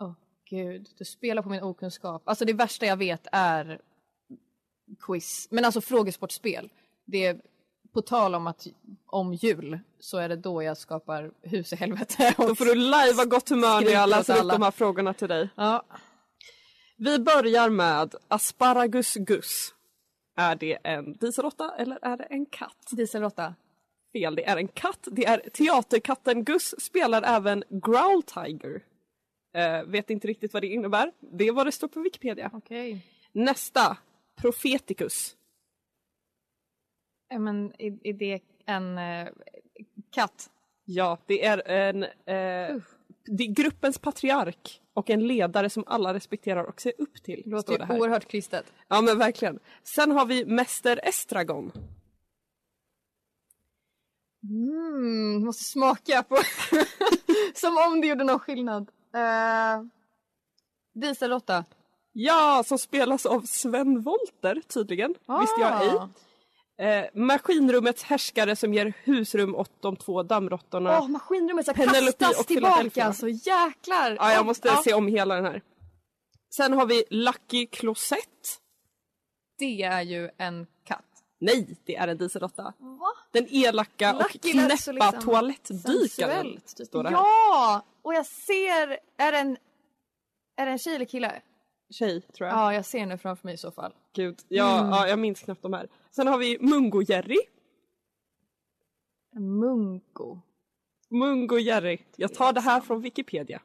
Åh 0.00 0.12
gud, 0.50 0.88
du 0.98 1.04
spelar 1.04 1.42
på 1.42 1.48
min 1.48 1.62
okunskap. 1.62 2.22
Alltså 2.24 2.44
det 2.44 2.52
värsta 2.52 2.86
jag 2.86 2.96
vet 2.96 3.26
är 3.32 3.80
quiz, 5.00 5.48
men 5.50 5.64
alltså 5.64 5.80
frågesportspel. 5.80 6.70
Det 7.04 7.26
är 7.26 7.40
på 7.92 8.02
tal 8.02 8.34
om 8.34 8.46
att 8.46 8.66
om 9.06 9.34
jul 9.34 9.78
så 10.00 10.18
är 10.18 10.28
det 10.28 10.36
då 10.36 10.62
jag 10.62 10.76
skapar 10.76 11.30
hus 11.42 11.72
i 11.72 11.76
helvete. 11.76 12.34
Då 12.36 12.54
får 12.54 12.64
du 12.64 12.74
lajva 12.74 13.24
gott 13.24 13.48
humör 13.48 13.80
när 13.80 13.90
jag 13.90 14.08
läser 14.08 14.34
upp 14.34 14.40
alla. 14.40 14.54
de 14.54 14.62
här 14.62 14.70
frågorna 14.70 15.14
till 15.14 15.28
dig. 15.28 15.48
Ja. 15.56 15.84
Vi 16.96 17.18
börjar 17.18 17.70
med 17.70 18.14
Asparagus 18.28 19.14
Gus. 19.14 19.74
Är 20.36 20.56
det 20.56 20.78
en 20.84 21.12
dieselråtta 21.12 21.74
eller 21.78 21.98
är 22.02 22.16
det 22.16 22.24
en 22.24 22.46
katt? 22.46 22.88
Dieselråtta. 22.90 23.54
Fel, 24.12 24.34
det 24.34 24.44
är 24.44 24.56
en 24.56 24.68
katt. 24.68 25.08
Det 25.12 25.24
är 25.24 25.38
teaterkatten 25.38 26.44
Gus 26.44 26.74
spelar 26.78 27.22
även 27.22 27.64
Growl 27.68 28.22
Tiger. 28.22 28.82
Eh, 29.54 29.82
vet 29.84 30.10
inte 30.10 30.28
riktigt 30.28 30.52
vad 30.52 30.62
det 30.62 30.66
innebär. 30.66 31.12
Det 31.20 31.48
är 31.48 31.52
vad 31.52 31.66
det 31.66 31.72
står 31.72 31.88
på 31.88 32.00
Wikipedia. 32.00 32.50
Okej. 32.52 33.06
Nästa, 33.32 33.96
Profeticus. 34.40 35.36
Okay. 37.30 37.38
Men 37.38 37.72
är, 37.78 38.06
är 38.06 38.12
det 38.12 38.40
en 38.66 38.98
eh, 38.98 39.28
katt? 40.10 40.50
Ja, 40.84 41.18
det 41.26 41.44
är 41.44 41.68
en 41.68 42.02
eh, 42.02 42.82
det 43.24 43.44
är 43.44 43.54
gruppens 43.54 43.98
patriark 43.98 44.80
och 44.94 45.10
en 45.10 45.26
ledare 45.26 45.70
som 45.70 45.84
alla 45.86 46.14
respekterar 46.14 46.64
och 46.64 46.80
ser 46.80 46.92
upp 46.98 47.22
till. 47.22 47.42
Låter 47.46 47.78
det 47.78 47.84
här. 47.84 48.00
oerhört 48.00 48.28
kristet. 48.28 48.72
Ja 48.88 49.00
men 49.00 49.18
verkligen. 49.18 49.58
Sen 49.82 50.10
har 50.10 50.26
vi 50.26 50.44
Mäster 50.44 51.00
Estragon. 51.02 51.72
Mm, 54.44 55.44
måste 55.44 55.64
smaka 55.64 56.22
på... 56.22 56.36
Som 57.54 57.76
om 57.76 58.00
det 58.00 58.06
gjorde 58.06 58.24
någon 58.24 58.38
skillnad. 58.38 58.90
Uh, 59.14 59.86
Dieselråtta. 60.94 61.64
Ja, 62.12 62.62
som 62.66 62.78
spelas 62.78 63.26
av 63.26 63.40
Sven 63.40 64.00
Wollter 64.00 64.62
tydligen. 64.68 65.14
Visste 65.40 65.60
jag 65.60 65.82
ej. 65.82 66.08
Eh, 66.78 67.04
maskinrummets 67.14 68.02
härskare 68.02 68.56
som 68.56 68.74
ger 68.74 68.92
husrum 69.04 69.54
åt 69.54 69.82
de 69.82 69.96
två 69.96 70.22
dammråttorna. 70.22 70.98
Åh, 70.98 71.08
maskinrummet 71.08 71.66
ska 71.66 71.74
Penelope 71.74 72.18
kastas 72.18 72.46
tillbaka 72.46 73.04
alltså, 73.04 73.28
jäklar! 73.28 74.16
Ja, 74.20 74.32
jag 74.32 74.46
måste 74.46 74.68
ja. 74.68 74.82
se 74.84 74.94
om 74.94 75.06
hela 75.06 75.34
den 75.34 75.44
här. 75.44 75.62
Sen 76.54 76.72
har 76.72 76.86
vi 76.86 77.04
Lucky 77.10 77.66
Closet. 77.66 78.58
Det 79.58 79.82
är 79.82 80.02
ju 80.02 80.30
en. 80.38 80.66
Nej, 81.42 81.76
det 81.84 81.96
är 81.96 82.08
en 82.08 82.18
dieselråtta. 82.18 82.72
Den 83.32 83.46
elaka 83.50 84.14
och 84.14 84.22
Lucky 84.22 84.38
så 84.38 84.58
knäppa 84.58 85.10
liksom 85.10 85.20
toalettdykaren. 85.22 86.60
typ. 86.76 86.86
Står 86.86 87.02
det 87.02 87.08
här. 87.08 87.16
Ja! 87.16 87.82
Och 88.02 88.14
jag 88.14 88.26
ser, 88.26 88.98
är 89.16 89.32
det 89.32 89.38
en, 89.38 89.56
är 90.56 90.66
det 90.66 90.72
en 90.72 90.78
tjej 90.78 90.94
eller 90.94 91.04
kille? 91.04 91.42
Tjej, 91.90 92.20
tror 92.20 92.48
jag. 92.48 92.58
Ja, 92.58 92.74
jag 92.74 92.84
ser 92.86 93.06
nu 93.06 93.18
framför 93.18 93.46
mig 93.48 93.54
i 93.54 93.58
så 93.58 93.70
fall. 93.70 93.94
Gud. 94.14 94.38
Ja, 94.48 94.78
Mm. 94.78 94.90
ja, 94.90 95.08
jag 95.08 95.18
minns 95.18 95.40
knappt 95.40 95.62
de 95.62 95.72
här. 95.72 95.88
Sen 96.10 96.26
har 96.26 96.38
vi 96.38 96.58
Mungo-Jerry. 96.58 97.38
Mungo. 99.34 100.38
Mungo-Jerry. 101.10 101.98
Jag 102.16 102.34
tar 102.34 102.52
det 102.52 102.60
här 102.60 102.80
från 102.80 103.00
Wikipedia. 103.00 103.62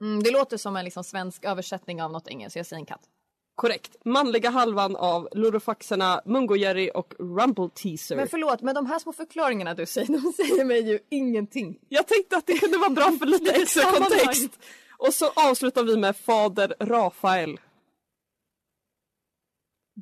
Mm, 0.00 0.22
det 0.22 0.30
låter 0.30 0.56
som 0.56 0.76
en 0.76 0.84
liksom 0.84 1.04
svensk 1.04 1.44
översättning 1.44 2.02
av 2.02 2.12
något 2.12 2.28
engelskt, 2.28 2.52
så 2.52 2.58
jag 2.58 2.66
säger 2.66 2.80
en 2.80 2.86
katt. 2.86 3.08
Korrekt. 3.54 3.96
Manliga 4.04 4.50
halvan 4.50 4.96
av 4.96 5.28
Lorofaxerna, 5.32 6.22
Mungo-Jerry 6.24 6.90
och 6.90 7.14
Rumble 7.18 7.68
Teaser. 7.74 8.16
Men 8.16 8.28
förlåt, 8.28 8.62
men 8.62 8.74
de 8.74 8.86
här 8.86 8.98
små 8.98 9.12
förklaringarna 9.12 9.74
du 9.74 9.86
säger, 9.86 10.06
de 10.06 10.32
säger 10.32 10.64
mig 10.64 10.88
ju 10.88 10.98
ingenting. 11.08 11.78
Jag 11.88 12.06
tänkte 12.06 12.36
att 12.36 12.46
det 12.46 12.58
kunde 12.58 12.78
vara 12.78 12.90
bra 12.90 13.12
för 13.18 13.26
lite 13.26 13.52
extra 13.52 13.82
kontext. 13.82 14.58
Och 14.98 15.14
så 15.14 15.30
avslutar 15.36 15.82
vi 15.82 15.96
med 15.96 16.16
Fader 16.16 16.74
Rafael. 16.80 17.60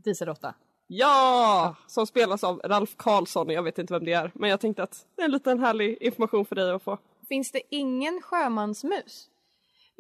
Dieselråtta. 0.05 0.55
Ja! 0.87 1.77
Som 1.87 2.07
spelas 2.07 2.45
av 2.45 2.61
Ralf 2.65 2.97
Karlsson, 2.97 3.51
jag 3.51 3.63
vet 3.63 3.79
inte 3.79 3.93
vem 3.93 4.05
det 4.05 4.13
är. 4.13 4.33
Men 4.35 4.51
jag 4.51 4.61
tänkte 4.61 4.83
att 4.83 5.07
det 5.17 5.23
är 5.23 5.27
en 5.27 5.33
liten 5.33 5.59
härlig 5.59 5.99
information 6.01 6.45
för 6.45 6.55
dig 6.55 6.71
att 6.71 6.83
få. 6.83 6.99
Finns 7.29 7.53
det 7.53 7.63
ingen 7.69 8.23
sjömansmus? 8.23 9.31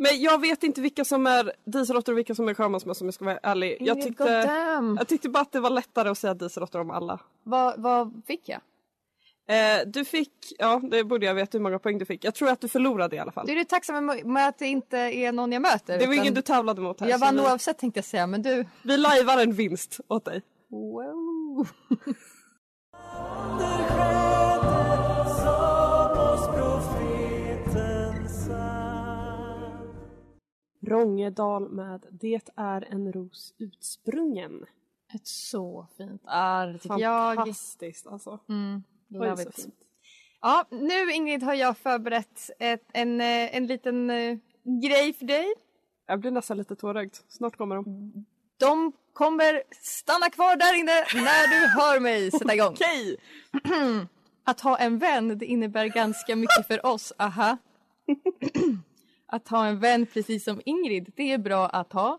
Men 0.00 0.20
jag 0.20 0.40
vet 0.40 0.62
inte 0.62 0.80
vilka 0.80 1.04
som 1.04 1.26
är 1.26 1.52
dieselråttor 1.64 2.12
och 2.12 2.18
vilka 2.18 2.34
som 2.34 2.48
är 2.48 2.54
sjömansmöss 2.54 3.00
om 3.00 3.06
jag 3.06 3.14
ska 3.14 3.24
vara 3.24 3.38
ärlig. 3.42 3.76
Jag 3.80 4.02
tyckte, 4.02 4.50
jag 4.98 5.08
tyckte 5.08 5.28
bara 5.28 5.42
att 5.42 5.52
det 5.52 5.60
var 5.60 5.70
lättare 5.70 6.08
att 6.08 6.18
säga 6.18 6.34
dieselråttor 6.34 6.80
om 6.80 6.90
alla. 6.90 7.20
Vad, 7.42 7.80
vad 7.80 8.22
fick 8.26 8.48
jag? 8.48 8.60
Eh, 9.50 9.86
du 9.86 10.04
fick, 10.04 10.32
ja 10.58 10.80
det 10.90 11.04
borde 11.04 11.26
jag 11.26 11.34
veta 11.34 11.58
hur 11.58 11.62
många 11.62 11.78
poäng 11.78 11.98
du 11.98 12.04
fick. 12.04 12.24
Jag 12.24 12.34
tror 12.34 12.48
att 12.48 12.60
du 12.60 12.68
förlorade 12.68 13.16
i 13.16 13.18
alla 13.18 13.32
fall. 13.32 13.46
Du 13.46 13.52
är 13.52 13.56
du 13.56 13.64
tacksam 13.64 14.06
med, 14.24 14.48
att 14.48 14.58
det 14.58 14.66
inte 14.66 14.98
är 14.98 15.32
någon 15.32 15.52
jag 15.52 15.62
möter? 15.62 15.98
Det 15.98 16.06
var 16.06 16.14
ingen 16.14 16.34
du 16.34 16.42
tävlade 16.42 16.80
mot 16.80 17.00
här. 17.00 17.08
Jag 17.08 17.18
vann 17.18 17.36
vi, 17.36 17.42
oavsett 17.42 17.78
tänkte 17.78 17.98
jag 17.98 18.04
säga, 18.04 18.26
men 18.26 18.42
du... 18.42 18.66
vi 18.82 18.96
lajvar 18.96 19.38
en 19.38 19.52
vinst 19.52 20.00
åt 20.08 20.24
dig. 20.24 20.42
Wow. 20.70 21.68
Rångedal 30.90 31.68
med 31.70 32.06
Det 32.10 32.48
är 32.56 32.92
en 32.92 33.12
ros 33.12 33.54
utsprungen. 33.58 34.66
Ett 35.14 35.26
så 35.26 35.86
fint 35.96 36.22
arr 36.24 36.78
tycker 36.78 36.98
jag. 36.98 37.36
Fantastiskt 37.36 38.06
alltså. 38.06 38.38
Mm, 38.48 38.82
Oj, 39.10 39.36
så 39.36 39.50
fint. 39.50 39.74
Ja, 40.40 40.66
nu 40.70 41.12
Ingrid 41.12 41.42
har 41.42 41.54
jag 41.54 41.76
förberett 41.76 42.50
ett, 42.58 42.84
en, 42.92 43.20
eh, 43.20 43.56
en 43.56 43.66
liten 43.66 44.10
eh, 44.10 44.38
grej 44.82 45.12
för 45.12 45.26
dig. 45.26 45.54
Jag 46.06 46.20
blir 46.20 46.30
nästan 46.30 46.56
lite 46.56 46.76
tårögd. 46.76 47.16
Snart 47.28 47.56
kommer 47.56 47.76
de. 47.76 48.12
De 48.56 48.92
kommer 49.12 49.62
stanna 49.82 50.30
kvar 50.30 50.56
där 50.56 50.78
inne 50.78 51.24
när 51.24 51.48
du 51.48 51.80
hör 51.80 52.00
mig 52.00 52.30
sätta 52.30 52.54
igång. 52.54 52.72
Okej! 52.72 53.16
Att 54.44 54.60
ha 54.60 54.78
en 54.78 54.98
vän 54.98 55.38
det 55.38 55.46
innebär 55.46 55.86
ganska 55.86 56.36
mycket 56.36 56.66
för 56.66 56.86
oss, 56.86 57.12
aha. 57.18 57.56
Att 59.32 59.48
ha 59.48 59.66
en 59.66 59.80
vän 59.80 60.06
precis 60.06 60.44
som 60.44 60.62
Ingrid, 60.64 61.12
det 61.16 61.32
är 61.32 61.38
bra 61.38 61.68
att 61.68 61.92
ha. 61.92 62.18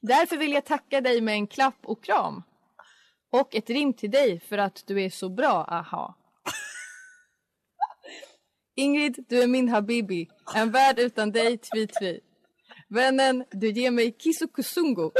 Därför 0.00 0.36
vill 0.36 0.52
jag 0.52 0.64
tacka 0.64 1.00
dig 1.00 1.20
med 1.20 1.34
en 1.34 1.46
klapp 1.46 1.78
och 1.82 2.04
kram. 2.04 2.42
Och 3.30 3.54
ett 3.54 3.70
rim 3.70 3.92
till 3.92 4.10
dig 4.10 4.40
för 4.40 4.58
att 4.58 4.86
du 4.86 5.02
är 5.02 5.10
så 5.10 5.28
bra, 5.28 5.64
aha. 5.64 6.14
Ingrid, 8.74 9.24
du 9.28 9.42
är 9.42 9.46
min 9.46 9.68
habibi. 9.68 10.28
En 10.54 10.70
värld 10.70 10.98
utan 10.98 11.32
dig, 11.32 11.58
tvi 11.58 11.86
tvi. 11.86 12.20
Vännen, 12.88 13.44
du 13.50 13.70
ger 13.70 13.90
mig 13.90 14.12
kiss 14.12 14.42
och 14.42 14.52
kusungo. 14.52 15.12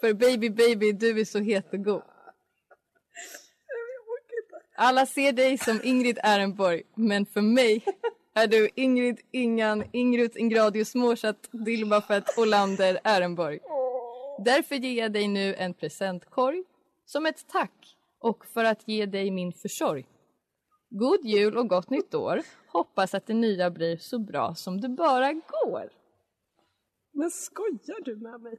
För 0.00 0.14
baby 0.14 0.50
baby, 0.50 0.92
du 0.92 1.20
är 1.20 1.24
så 1.24 1.38
het 1.38 1.72
och 1.72 1.84
god. 1.84 2.02
Alla 4.78 5.06
ser 5.06 5.32
dig 5.32 5.58
som 5.58 5.80
Ingrid 5.84 6.18
Ehrenborg, 6.22 6.82
men 6.94 7.26
för 7.26 7.40
mig 7.40 7.84
är 8.36 8.46
du 8.46 8.68
Ingrid 8.74 9.20
Ingan 9.30 9.84
Ingruts 9.92 10.36
Ingradius 10.36 10.94
Mårsatt 10.94 11.48
Dilbafett 11.52 12.38
Olander 12.38 13.00
Ehrenborg. 13.04 13.58
Därför 14.44 14.74
ger 14.74 15.02
jag 15.02 15.12
dig 15.12 15.28
nu 15.28 15.54
en 15.54 15.74
presentkorg 15.74 16.64
som 17.04 17.26
ett 17.26 17.48
tack 17.48 17.96
och 18.20 18.46
för 18.46 18.64
att 18.64 18.88
ge 18.88 19.06
dig 19.06 19.30
min 19.30 19.52
försorg. 19.52 20.06
God 20.90 21.24
jul 21.24 21.56
och 21.56 21.68
gott 21.68 21.90
nytt 21.90 22.14
år. 22.14 22.42
Hoppas 22.72 23.14
att 23.14 23.26
det 23.26 23.34
nya 23.34 23.70
blir 23.70 23.96
så 23.96 24.18
bra 24.18 24.54
som 24.54 24.80
det 24.80 24.88
bara 24.88 25.32
går. 25.32 25.90
Men 27.12 27.30
skojar 27.30 28.04
du 28.04 28.16
med 28.16 28.40
mig? 28.40 28.58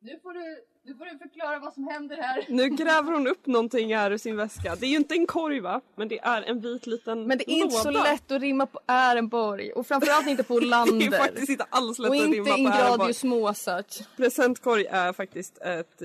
Nu 0.00 0.18
får 0.22 0.32
du, 0.32 0.64
nu 0.84 0.94
får 0.94 1.04
du 1.04 1.18
förklara 1.18 1.58
vad 1.58 1.74
som 1.74 1.88
händer 1.88 2.16
här. 2.16 2.44
Nu 2.48 2.68
gräver 2.68 3.12
hon 3.12 3.26
upp 3.26 3.46
någonting 3.46 3.96
här 3.96 4.10
ur 4.10 4.18
sin 4.18 4.36
väska. 4.36 4.76
Det 4.76 4.86
är 4.86 4.90
ju 4.90 4.96
inte 4.96 5.14
en 5.14 5.26
korg 5.26 5.60
va? 5.60 5.80
Men 5.96 6.08
det 6.08 6.18
är 6.18 6.42
en 6.42 6.60
vit 6.60 6.86
liten 6.86 7.26
Men 7.26 7.38
det 7.38 7.50
är 7.50 7.54
inte 7.54 7.76
så 7.76 7.90
låda. 7.90 8.04
lätt 8.04 8.30
att 8.30 8.40
rimma 8.40 8.66
på 8.66 8.80
Ehrenborg 8.86 9.72
och 9.72 9.86
framförallt 9.86 10.26
inte 10.26 10.42
på 10.42 10.60
Det 10.60 10.66
Lander. 10.66 11.06
är 11.06 11.18
faktiskt 11.18 11.48
inte 11.48 11.66
alls 11.70 11.98
lätt 11.98 12.10
och 12.10 12.16
att 12.16 12.22
inte 12.24 12.36
rimma 12.38 12.44
på 12.44 12.50
Ehrenborg. 12.54 12.92
Ingradius 12.92 13.24
Mozart. 13.24 14.16
Presentkorg 14.16 14.86
är 14.86 15.12
faktiskt 15.12 15.58
ett, 15.58 16.02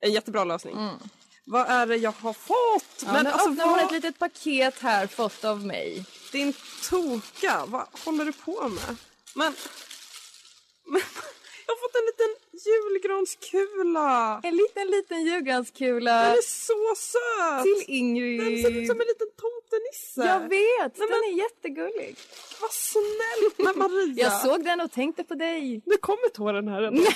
en 0.00 0.12
jättebra 0.12 0.44
lösning. 0.44 0.88
Vad 1.44 1.66
är 1.68 1.86
det 1.86 1.96
jag 1.96 2.12
har 2.12 2.32
fått? 2.32 3.02
Mm. 3.02 3.06
Ja, 3.06 3.12
Men 3.12 3.24
nu 3.24 3.30
alltså 3.30 3.50
öppnar 3.50 3.64
hon 3.64 3.72
vad, 3.74 3.84
ett 3.84 3.90
litet 3.92 4.18
paket 4.18 4.78
här 4.78 5.06
fått 5.06 5.44
av 5.44 5.66
mig. 5.66 6.04
din 6.32 6.54
toka, 6.90 7.64
vad 7.66 7.86
håller 8.04 8.24
du 8.24 8.32
på 8.32 8.68
med? 8.68 8.96
Men, 9.34 9.54
men 10.86 11.02
jag 11.66 11.72
har 11.74 11.80
fått 11.80 11.94
en 11.94 12.06
liten 12.06 12.43
julgranskula! 12.66 14.40
En 14.42 14.56
liten, 14.56 14.86
liten 14.86 15.24
julgranskula 15.24 16.22
Den 16.22 16.32
är 16.32 16.42
så 16.42 16.94
söt! 16.96 17.62
till 17.62 17.94
Ingrid. 17.96 18.40
Den 18.40 18.62
ser 18.62 18.80
ut 18.80 18.86
som 18.86 19.00
en 19.00 19.06
liten 19.06 19.28
tomtenisse! 19.44 20.24
Jag 20.32 20.40
vet, 20.40 20.98
Nej, 20.98 21.08
den 21.08 21.20
men- 21.20 21.30
är 21.30 21.38
jättegullig. 21.42 22.16
Vad 22.60 22.70
snällt! 22.70 23.58
Men 23.58 23.78
Maria! 23.78 24.14
Jag 24.24 24.40
såg 24.40 24.64
den 24.64 24.80
och 24.80 24.90
tänkte 24.92 25.24
på 25.24 25.34
dig. 25.34 25.82
Nu 25.86 25.96
kommer 25.96 26.28
tåren 26.28 26.68
här 26.68 26.82
ändå. 26.82 27.02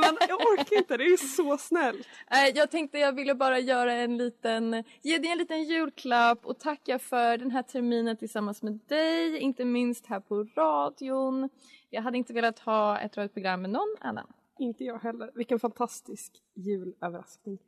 Men 0.00 0.16
jag 0.28 0.40
orkar 0.40 0.76
inte, 0.76 0.96
det 0.96 1.04
är 1.04 1.16
så 1.36 1.58
snällt. 1.58 2.06
Jag 2.54 2.70
tänkte 2.70 2.98
jag 2.98 3.12
ville 3.12 3.34
bara 3.34 3.58
göra 3.58 3.92
en 3.92 4.16
liten, 4.16 4.84
ge 5.02 5.18
dig 5.18 5.30
en 5.30 5.38
liten 5.38 5.64
julklapp 5.64 6.46
och 6.46 6.58
tacka 6.58 6.98
för 6.98 7.38
den 7.38 7.50
här 7.50 7.62
terminen 7.62 8.16
tillsammans 8.16 8.62
med 8.62 8.80
dig, 8.88 9.38
inte 9.38 9.64
minst 9.64 10.06
här 10.06 10.20
på 10.20 10.46
radion. 10.56 11.48
Jag 11.90 12.02
hade 12.02 12.18
inte 12.18 12.32
velat 12.32 12.58
ha 12.58 12.98
ett 12.98 13.16
radioprogram 13.16 13.62
med 13.62 13.70
någon 13.70 13.96
annan. 14.00 14.26
Inte 14.58 14.84
jag 14.84 14.98
heller. 14.98 15.30
Vilken 15.34 15.58
fantastisk 15.58 16.42
julöverraskning. 16.54 17.58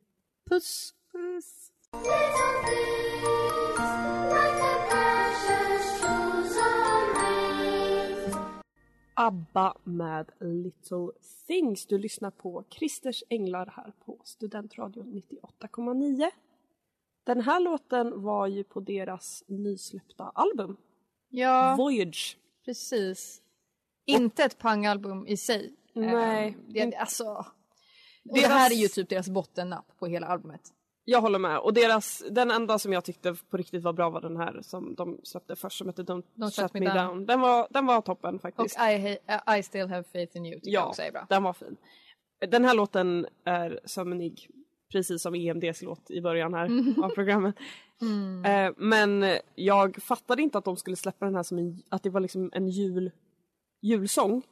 Puss! 0.50 0.94
Puss! 1.12 1.72
ABBA 9.14 9.74
med 9.84 10.30
Little 10.40 11.08
Things. 11.46 11.86
Du 11.86 11.98
lyssnar 11.98 12.30
på 12.30 12.64
Christers 12.70 13.24
Änglar 13.28 13.72
här 13.76 13.92
på 14.04 14.20
Studentradion 14.24 15.22
98,9. 15.42 16.30
Den 17.24 17.40
här 17.40 17.60
låten 17.60 18.22
var 18.22 18.46
ju 18.46 18.64
på 18.64 18.80
deras 18.80 19.44
nysläppta 19.46 20.24
album, 20.34 20.76
Ja, 21.28 21.74
Voyage. 21.78 22.36
precis. 22.64 23.42
Inte 24.04 24.44
ett 24.44 24.58
pangalbum 24.58 25.26
i 25.26 25.36
sig. 25.36 25.74
Nej. 26.06 26.48
Eh, 26.48 26.54
Det, 26.88 26.96
alltså, 26.96 27.24
och 27.24 27.44
Deras- 28.36 28.42
det 28.42 28.48
här 28.48 28.70
är 28.70 28.74
ju 28.76 28.88
typ 28.88 29.08
deras 29.08 29.28
bottennapp 29.28 29.98
på 29.98 30.06
hela 30.06 30.26
albumet. 30.26 30.60
Jag 31.04 31.20
håller 31.20 31.38
med. 31.38 31.58
Och 31.58 31.74
deras, 31.74 32.24
den 32.30 32.50
enda 32.50 32.78
som 32.78 32.92
jag 32.92 33.04
tyckte 33.04 33.34
på 33.50 33.56
riktigt 33.56 33.82
var 33.82 33.92
bra 33.92 34.10
var 34.10 34.20
den 34.20 34.36
här 34.36 34.58
som 34.62 34.94
de 34.94 35.20
släppte 35.22 35.56
först 35.56 35.78
som 35.78 35.86
hette 35.86 36.02
Don't, 36.02 36.22
Don't 36.34 36.50
Shut 36.62 36.74
Me 36.74 36.94
Down. 36.94 37.26
Den, 37.26 37.40
var, 37.40 37.66
den 37.70 37.86
var 37.86 38.00
toppen 38.00 38.34
Och 38.34 38.40
faktiskt. 38.42 38.76
I, 38.78 39.18
ha- 39.26 39.56
I 39.56 39.62
still 39.62 39.88
have 39.88 40.04
faith 40.12 40.36
in 40.36 40.46
you 40.46 40.54
tycker 40.54 40.70
jag 40.70 40.82
ja, 40.82 40.88
också 40.88 41.02
är 41.02 41.12
bra. 41.12 41.26
den 41.28 41.42
var 41.42 41.52
fin. 41.52 41.76
Den 42.50 42.64
här 42.64 42.74
låten 42.74 43.26
är 43.44 43.80
sömnig, 43.84 44.48
precis 44.92 45.22
som 45.22 45.34
EMDs 45.34 45.82
låt 45.82 46.10
i 46.10 46.20
början 46.20 46.54
här 46.54 46.64
av 47.04 47.08
programmet. 47.08 47.54
Mm. 48.00 48.44
Eh, 48.44 48.74
men 48.76 49.38
jag 49.54 50.02
fattade 50.02 50.42
inte 50.42 50.58
att 50.58 50.64
de 50.64 50.76
skulle 50.76 50.96
släppa 50.96 51.24
den 51.26 51.34
här 51.34 51.42
som 51.42 51.58
en, 51.58 51.82
att 51.88 52.02
det 52.02 52.10
var 52.10 52.20
liksom 52.20 52.50
en 52.54 52.68
jul, 52.68 53.10
julsång. 53.82 54.42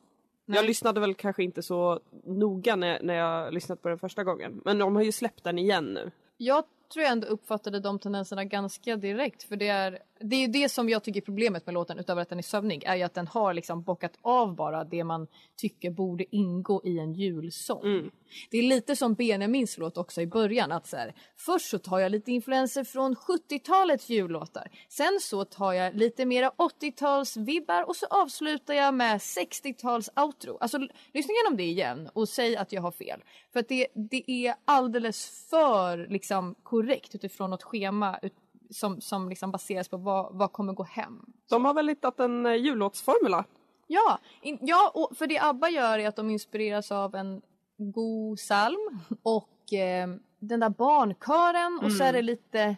Jag 0.47 0.65
lyssnade 0.65 1.01
väl 1.01 1.15
kanske 1.15 1.45
inte 1.45 1.63
så 1.63 2.01
noga 2.25 2.77
när, 2.77 3.03
när 3.03 3.15
jag 3.15 3.55
lyssnade 3.55 3.81
på 3.81 3.89
den 3.89 3.99
första 3.99 4.25
gången. 4.25 4.61
Men 4.65 4.79
de 4.79 4.97
har 4.97 5.03
ju 5.03 5.13
släppt 5.13 5.45
den 5.45 5.59
igen 5.59 5.95
nu. 5.95 6.11
Jag 6.37 6.65
tror 6.93 7.03
jag 7.03 7.13
ändå 7.13 7.27
uppfattade 7.27 7.81
de 7.81 7.99
tendenserna 7.99 8.45
ganska 8.45 8.97
direkt 8.97 9.43
för 9.43 9.57
det 9.57 9.69
är 9.69 9.99
det 10.21 10.37
är 10.37 10.41
ju 10.41 10.47
det 10.47 10.69
som 10.69 10.89
jag 10.89 11.05
tycker 11.05 11.21
är 11.21 11.25
problemet 11.25 11.67
med 11.67 11.75
låten 11.75 11.99
utöver 11.99 12.23
att 12.23 12.29
den 12.29 12.39
är 12.39 12.43
sövnig 12.43 12.85
är 12.85 12.97
ju 12.97 13.03
att 13.03 13.15
den 13.15 13.27
har 13.27 13.55
liksom 13.55 13.83
bockat 13.83 14.13
av 14.23 14.55
bara 14.55 14.85
det 14.85 15.05
man 15.05 15.27
tycker 15.57 15.91
borde 15.91 16.37
ingå 16.37 16.83
i 16.85 16.99
en 16.99 17.13
julsång. 17.13 18.11
Det 18.51 18.59
är 18.59 18.63
lite 18.63 18.97
som 18.97 19.15
Benjamins 19.15 19.79
låt 19.79 19.97
också 19.97 20.21
i 20.21 20.27
början 20.27 20.73
att 20.73 20.87
så 20.87 20.97
här, 20.97 21.15
först 21.37 21.71
så 21.71 21.79
tar 21.79 21.99
jag 21.99 22.13
lite 22.13 22.33
influenser 22.33 22.85
från 22.85 23.17
70-talets 23.17 24.09
jullåtar. 24.09 24.71
Sen 24.89 25.19
så 25.21 25.45
tar 25.45 25.73
jag 25.73 25.95
lite 25.95 26.25
mera 26.27 26.51
80-tals 26.51 27.37
vibbar 27.37 27.89
och 27.89 27.97
så 27.97 28.07
avslutar 28.07 28.75
jag 28.75 28.95
med 28.95 29.19
60-tals 29.19 30.11
outro. 30.17 30.59
Alltså 30.61 30.79
lyssna 31.13 31.35
igenom 31.35 31.57
det 31.57 31.65
igen 31.65 32.11
och 32.13 32.29
säg 32.29 32.57
att 32.57 32.73
jag 32.73 32.83
har 32.83 32.93
fel. 32.93 33.23
För 33.53 33.61
att 33.61 33.69
det, 33.69 33.87
det 33.95 34.31
är 34.31 34.55
alldeles 34.65 35.47
för 35.51 36.07
liksom 36.09 36.55
korrekt 36.63 37.15
utifrån 37.15 37.51
något 37.51 37.63
schema 37.63 38.19
ut, 38.23 38.35
som, 38.71 39.01
som 39.01 39.29
liksom 39.29 39.51
baseras 39.51 39.89
på 39.89 39.97
vad, 39.97 40.35
vad 40.35 40.53
kommer 40.53 40.73
gå 40.73 40.83
hem. 40.83 41.25
De 41.51 41.65
har 41.65 41.75
väl 41.75 41.89
hittat 41.89 42.21
en 42.21 42.47
eh, 42.47 42.55
jullåtsformula. 42.55 43.45
Ja, 43.87 44.19
in, 44.43 44.59
ja 44.61 44.91
och 44.95 45.17
för 45.17 45.27
det 45.27 45.39
ABBA 45.39 45.71
gör 45.71 45.99
är 45.99 46.09
att 46.09 46.17
de 46.17 46.31
inspireras 46.31 46.93
av 46.93 47.15
en 47.15 47.43
god 47.79 48.39
psalm 48.39 49.01
och 49.23 49.73
eh, 49.73 50.09
den 50.39 50.61
där 50.61 50.69
barnkören 50.71 51.81
och 51.85 51.93
så 51.93 52.05
är 52.05 52.13
det 52.13 52.23
lite 52.23 52.77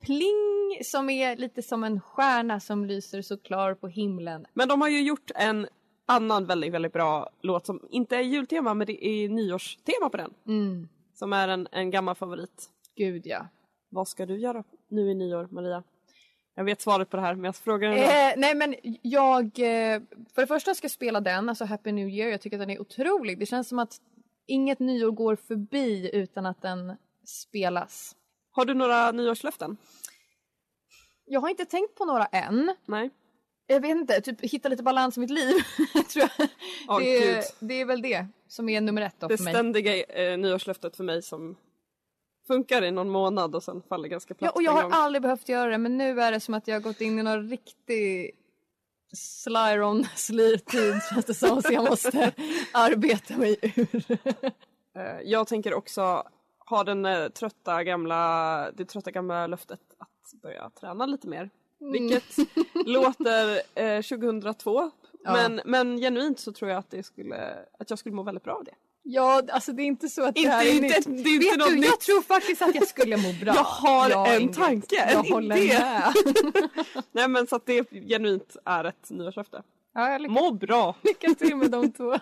pling 0.00 0.78
som 0.84 1.10
är 1.10 1.36
lite 1.36 1.62
som 1.62 1.84
en 1.84 2.00
stjärna 2.00 2.60
som 2.60 2.84
lyser 2.84 3.22
så 3.22 3.36
klar 3.36 3.74
på 3.74 3.88
himlen. 3.88 4.46
Men 4.54 4.68
de 4.68 4.80
har 4.80 4.88
ju 4.88 5.02
gjort 5.02 5.30
en 5.34 5.66
annan 6.06 6.46
väldigt, 6.46 6.72
väldigt 6.72 6.92
bra 6.92 7.30
låt 7.40 7.66
som 7.66 7.80
inte 7.90 8.16
är 8.16 8.20
jultema 8.20 8.74
men 8.74 8.86
det 8.86 9.06
är 9.06 9.28
nyårstema 9.28 10.08
på 10.10 10.16
den. 10.16 10.34
Mm, 10.46 10.88
Som 11.14 11.32
är 11.32 11.48
en, 11.48 11.68
en 11.72 11.90
gammal 11.90 12.14
favorit. 12.14 12.70
gud 12.96 13.22
ja. 13.26 13.46
Vad 13.90 14.08
ska 14.08 14.26
du 14.26 14.38
göra 14.40 14.64
nu 14.92 15.10
i 15.10 15.14
nyår 15.14 15.48
Maria? 15.50 15.82
Jag 16.54 16.64
vet 16.64 16.80
svaret 16.80 17.10
på 17.10 17.16
det 17.16 17.22
här 17.22 17.34
men 17.34 17.44
jag 17.44 17.56
frågar 17.56 17.88
ändå. 17.88 18.02
Eh, 18.02 18.32
nej 18.36 18.54
men 18.54 18.74
jag, 19.02 19.44
eh, 19.44 20.00
för 20.34 20.40
det 20.42 20.46
första 20.46 20.74
ska 20.74 20.84
jag 20.84 20.90
spela 20.92 21.20
den, 21.20 21.48
alltså 21.48 21.64
Happy 21.64 21.92
New 21.92 22.08
Year. 22.08 22.30
Jag 22.30 22.40
tycker 22.40 22.56
att 22.56 22.62
den 22.62 22.70
är 22.70 22.80
otrolig. 22.80 23.38
Det 23.38 23.46
känns 23.46 23.68
som 23.68 23.78
att 23.78 24.00
inget 24.46 24.78
nyår 24.78 25.10
går 25.10 25.36
förbi 25.36 26.10
utan 26.12 26.46
att 26.46 26.62
den 26.62 26.96
spelas. 27.24 28.16
Har 28.50 28.64
du 28.64 28.74
några 28.74 29.12
nyårslöften? 29.12 29.76
Jag 31.24 31.40
har 31.40 31.48
inte 31.48 31.64
tänkt 31.64 31.94
på 31.94 32.04
några 32.04 32.26
än. 32.26 32.74
Nej? 32.84 33.10
Jag 33.66 33.80
vet 33.80 33.90
inte, 33.90 34.20
typ 34.20 34.40
hitta 34.40 34.68
lite 34.68 34.82
balans 34.82 35.16
i 35.16 35.20
mitt 35.20 35.30
liv. 35.30 35.54
tror 36.12 36.28
jag. 36.38 36.48
Åh, 36.88 36.98
det, 36.98 37.28
är, 37.28 37.44
det 37.60 37.74
är 37.80 37.84
väl 37.84 38.02
det 38.02 38.26
som 38.48 38.68
är 38.68 38.80
nummer 38.80 39.02
ett 39.02 39.14
då 39.18 39.28
Det 39.28 39.36
för 39.36 39.44
mig. 39.44 39.54
ständiga 39.54 40.04
eh, 40.04 40.38
nyårslöftet 40.38 40.96
för 40.96 41.04
mig 41.04 41.22
som 41.22 41.56
funkar 42.46 42.82
i 42.84 42.90
någon 42.90 43.10
månad 43.10 43.54
och 43.54 43.62
sen 43.62 43.82
faller 43.88 44.08
ganska 44.08 44.34
platt 44.34 44.48
Ja, 44.48 44.52
och 44.54 44.62
jag 44.62 44.72
har 44.72 44.90
aldrig 44.90 45.22
behövt 45.22 45.48
göra 45.48 45.70
det 45.70 45.78
men 45.78 45.98
nu 45.98 46.20
är 46.20 46.32
det 46.32 46.40
som 46.40 46.54
att 46.54 46.68
jag 46.68 46.74
har 46.74 46.80
gått 46.80 47.00
in 47.00 47.18
i 47.18 47.22
någon 47.22 47.48
riktig 47.48 48.30
slyron 49.12 50.04
slirtid 50.16 50.94
känns 51.10 51.24
det 51.24 51.34
som 51.34 51.62
så 51.62 51.72
jag 51.72 51.84
måste 51.84 52.32
arbeta 52.72 53.36
mig 53.36 53.56
ur. 53.62 54.18
Eh, 54.96 55.20
Jag 55.24 55.46
tänker 55.46 55.74
också 55.74 56.22
ha 56.58 56.84
den 56.84 57.06
eh, 57.06 57.28
trötta 57.28 57.84
gamla, 57.84 58.70
det 58.74 58.84
trötta 58.84 59.10
gamla 59.10 59.46
löftet 59.46 59.80
att 59.98 60.40
börja 60.42 60.70
träna 60.70 61.06
lite 61.06 61.28
mer. 61.28 61.50
Mm. 61.80 61.92
Vilket 61.92 62.36
låter 62.86 63.60
eh, 63.74 64.02
2002 64.02 64.90
men, 65.24 65.60
men 65.64 65.96
genuint 65.96 66.40
så 66.40 66.52
tror 66.52 66.70
jag 66.70 66.78
att, 66.78 66.90
det 66.90 67.02
skulle, 67.02 67.64
att 67.78 67.90
jag 67.90 67.98
skulle 67.98 68.14
må 68.14 68.22
väldigt 68.22 68.44
bra 68.44 68.54
av 68.54 68.64
det. 68.64 68.74
Ja, 69.04 69.42
alltså 69.52 69.72
det 69.72 69.82
är 69.82 69.86
inte 69.86 70.08
så 70.08 70.22
att 70.24 70.36
Inte- 70.38 70.48
det 70.50 70.54
här 70.56 70.66
är 70.66 70.72
inte- 70.74 71.10
nytt. 71.10 71.24
det 71.24 71.30
är 71.30 71.34
inte 71.34 71.46
Vet 71.46 71.58
något 71.58 71.68
du, 71.68 71.74
jag 71.74 71.80
nytt. 71.80 72.00
tror 72.00 72.22
faktiskt 72.22 72.62
att 72.62 72.74
jag 72.74 72.88
skulle 72.88 73.16
må 73.16 73.32
bra. 73.44 73.54
Jag 73.56 73.64
har 73.64 74.10
Ja, 74.10 74.26
en 74.26 74.52
tanke, 74.52 75.00
en 75.02 75.12
jag 75.12 75.22
håller 75.22 75.56
idé. 75.56 75.78
med. 75.78 76.12
Nej 77.12 77.28
men 77.28 77.46
så 77.46 77.56
att 77.56 77.66
det 77.66 77.90
genuint 78.08 78.56
är 78.64 78.84
ett 78.84 79.10
nyårslöfte. 79.10 79.62
Ja, 79.94 80.10
jag 80.12 80.30
Må 80.30 80.50
bra! 80.52 80.94
lycka 81.02 81.34
till 81.34 81.56
med 81.56 81.70
de 81.70 81.92
två. 81.92 82.18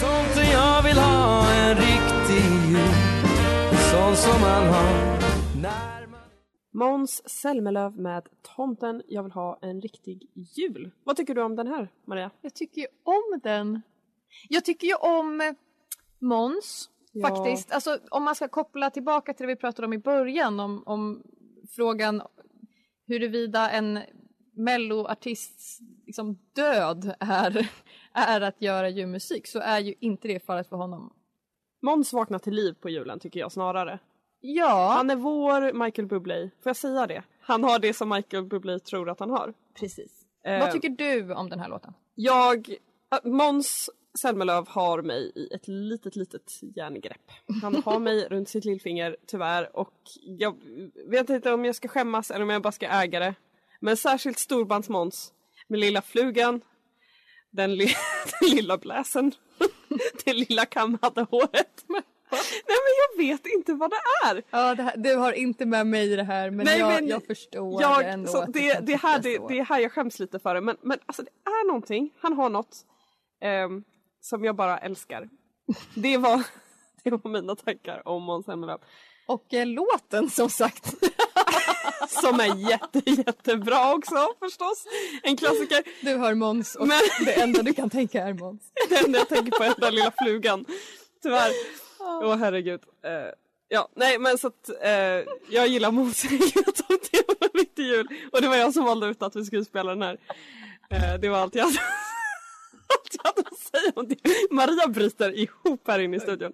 Tomten 0.00 0.50
jag 0.52 0.82
vill 0.82 0.98
ha 0.98 1.52
en 1.52 1.76
riktig 1.76 2.44
jul 2.70 2.90
Sån 3.92 4.16
som 4.16 4.40
man 4.40 4.66
har 4.66 5.18
när 5.62 6.06
man 6.06 6.20
Måns 6.72 7.28
Zelmerlöw 7.30 7.90
med 8.02 8.22
Tomten 8.56 9.02
jag 9.08 9.22
vill 9.22 9.32
ha 9.32 9.58
en 9.62 9.80
riktig 9.80 10.30
jul. 10.56 10.90
Vad 11.04 11.16
tycker 11.16 11.34
du 11.34 11.42
om 11.42 11.56
den 11.56 11.66
här 11.66 11.88
Maria? 12.06 12.30
Jag 12.42 12.54
tycker 12.54 12.80
ju 12.80 12.86
om 13.04 13.40
den. 13.42 13.82
Jag 14.48 14.64
tycker 14.64 14.86
ju 14.86 14.94
om 14.94 15.40
eh, 15.40 15.52
Måns 16.18 16.90
Ja. 17.12 17.28
faktiskt. 17.28 17.72
Alltså 17.72 17.98
om 18.10 18.24
man 18.24 18.34
ska 18.34 18.48
koppla 18.48 18.90
tillbaka 18.90 19.34
till 19.34 19.46
det 19.46 19.52
vi 19.54 19.60
pratade 19.60 19.86
om 19.86 19.92
i 19.92 19.98
början 19.98 20.60
om, 20.60 20.82
om 20.86 21.22
frågan 21.76 22.22
huruvida 23.06 23.70
en 23.70 23.98
melloartists 24.56 25.78
liksom, 26.06 26.38
död 26.54 27.14
är, 27.20 27.70
är 28.12 28.40
att 28.40 28.62
göra 28.62 28.88
julmusik 28.88 29.46
så 29.46 29.58
är 29.58 29.78
ju 29.78 29.94
inte 30.00 30.28
det 30.28 30.46
fallet 30.46 30.68
för 30.68 30.76
honom. 30.76 31.12
Måns 31.82 32.12
vaknar 32.12 32.38
till 32.38 32.54
liv 32.54 32.72
på 32.80 32.88
julen 32.90 33.20
tycker 33.20 33.40
jag 33.40 33.52
snarare. 33.52 33.98
Ja, 34.40 34.92
Han 34.96 35.10
är 35.10 35.16
vår 35.16 35.84
Michael 35.84 36.08
Bublé, 36.08 36.50
får 36.62 36.70
jag 36.70 36.76
säga 36.76 37.06
det? 37.06 37.22
Han 37.40 37.64
har 37.64 37.78
det 37.78 37.94
som 37.94 38.08
Michael 38.08 38.44
Bublé 38.44 38.78
tror 38.78 39.10
att 39.10 39.20
han 39.20 39.30
har. 39.30 39.54
precis. 39.74 40.12
Eh, 40.44 40.60
Vad 40.60 40.72
tycker 40.72 40.88
du 40.88 41.34
om 41.34 41.48
den 41.48 41.60
här 41.60 41.68
låten? 41.68 41.94
Jag, 42.14 42.68
äh, 43.24 43.30
Måns 43.30 43.90
Zelmerlöw 44.18 44.64
har 44.68 45.02
mig 45.02 45.32
i 45.34 45.54
ett 45.54 45.68
litet, 45.68 46.16
litet 46.16 46.52
järngrepp. 46.76 47.30
Han 47.62 47.82
har 47.82 47.98
mig 47.98 48.28
runt 48.28 48.48
sitt 48.48 48.64
lillfinger 48.64 49.16
tyvärr 49.26 49.76
och 49.76 49.94
jag 50.24 50.56
vet 51.06 51.30
inte 51.30 51.52
om 51.52 51.64
jag 51.64 51.74
ska 51.74 51.88
skämmas 51.88 52.30
eller 52.30 52.42
om 52.42 52.50
jag 52.50 52.62
bara 52.62 52.72
ska 52.72 52.86
äga 52.86 53.20
det. 53.20 53.34
Men 53.80 53.96
särskilt 53.96 54.38
storbands-Måns 54.38 55.32
med 55.68 55.80
lilla 55.80 56.02
flugan, 56.02 56.60
den, 57.50 57.76
li 57.76 57.86
den 58.40 58.50
lilla 58.50 58.78
bläsen, 58.78 59.32
det 60.24 60.32
lilla 60.32 60.66
kammade 60.66 61.26
håret. 61.30 61.84
Nej 61.88 62.76
men 62.76 62.94
jag 63.00 63.26
vet 63.26 63.46
inte 63.46 63.74
vad 63.74 63.90
det 63.90 64.28
är. 64.28 64.42
Ja, 64.50 64.74
det 64.74 64.82
här, 64.82 64.96
du 64.96 65.16
har 65.16 65.32
inte 65.32 65.66
med 65.66 65.86
mig 65.86 66.12
i 66.12 66.16
det 66.16 66.22
här 66.22 66.50
men, 66.50 66.66
Nej, 66.66 66.78
jag, 66.78 66.88
men 66.88 67.08
jag 67.08 67.26
förstår 67.26 67.82
jag, 67.82 68.08
ändå. 68.08 68.28
så 68.28 68.44
det, 68.44 68.78
det, 68.80 68.96
här, 68.96 69.18
det, 69.18 69.38
det 69.48 69.58
är 69.58 69.64
här 69.64 69.78
jag 69.80 69.92
skäms 69.92 70.18
lite 70.18 70.38
för 70.38 70.54
det. 70.54 70.60
Men, 70.60 70.76
men 70.82 70.98
alltså 71.06 71.22
det 71.22 71.30
är 71.44 71.66
någonting, 71.66 72.10
han 72.20 72.32
har 72.32 72.50
något 72.50 72.76
ehm, 73.40 73.84
som 74.20 74.44
jag 74.44 74.56
bara 74.56 74.78
älskar. 74.78 75.28
Det 75.94 76.16
var, 76.16 76.42
det 77.04 77.10
var 77.10 77.28
mina 77.30 77.56
tankar 77.56 78.08
om 78.08 78.22
Måns 78.22 78.46
Zelmerlöw. 78.46 78.78
Och 79.26 79.54
eh, 79.54 79.66
låten 79.66 80.30
som 80.30 80.50
sagt. 80.50 80.94
Som 82.08 82.40
är 82.40 82.70
jätte, 82.70 83.10
jättebra 83.10 83.94
också 83.94 84.14
förstås. 84.38 84.84
En 85.22 85.36
klassiker. 85.36 85.82
Du 86.04 86.16
hör 86.16 86.34
Måns 86.34 86.74
och 86.74 86.88
Men- 86.88 87.00
det 87.24 87.40
enda 87.40 87.62
du 87.62 87.74
kan 87.74 87.90
tänka 87.90 88.22
är 88.24 88.34
Måns. 88.34 88.62
Det 88.88 88.96
enda 89.04 89.18
jag 89.18 89.28
tänker 89.28 89.58
på 89.58 89.64
är 89.64 89.68
den 89.68 89.80
där 89.80 89.90
lilla 89.90 90.12
flugan. 90.22 90.64
Tyvärr. 91.22 91.50
Åh 92.00 92.36
herregud. 92.36 92.80
Eh, 93.04 93.10
ja, 93.68 93.88
nej 93.96 94.18
men 94.18 94.38
så 94.38 94.46
att 94.46 94.68
eh, 94.82 94.90
jag 95.50 95.68
gillar 95.68 95.90
Måns. 95.90 96.24
Gillar 96.24 96.72
Tom 96.72 96.98
Theo 96.98 97.48
mitt 97.54 97.78
i 97.78 97.82
jul. 97.82 98.08
Och 98.32 98.42
det 98.42 98.48
var 98.48 98.56
jag 98.56 98.72
som 98.74 98.84
valde 98.84 99.06
ut 99.06 99.22
att 99.22 99.36
vi 99.36 99.44
skulle 99.44 99.64
spela 99.64 99.90
den 99.90 100.02
här. 100.02 100.18
Eh, 100.90 101.20
det 101.20 101.28
var 101.28 101.38
allt 101.38 101.54
jag 101.54 101.68
hade, 103.24 103.38
allt 103.38 103.42
jag 103.42 103.42
hade 103.42 103.48
att 103.50 103.58
säga 103.58 103.92
om 103.96 104.08
det. 104.08 104.50
Maria 104.50 104.88
bryter 104.88 105.38
ihop 105.38 105.88
här 105.88 105.98
inne 105.98 106.16
i 106.16 106.20
studion. 106.20 106.52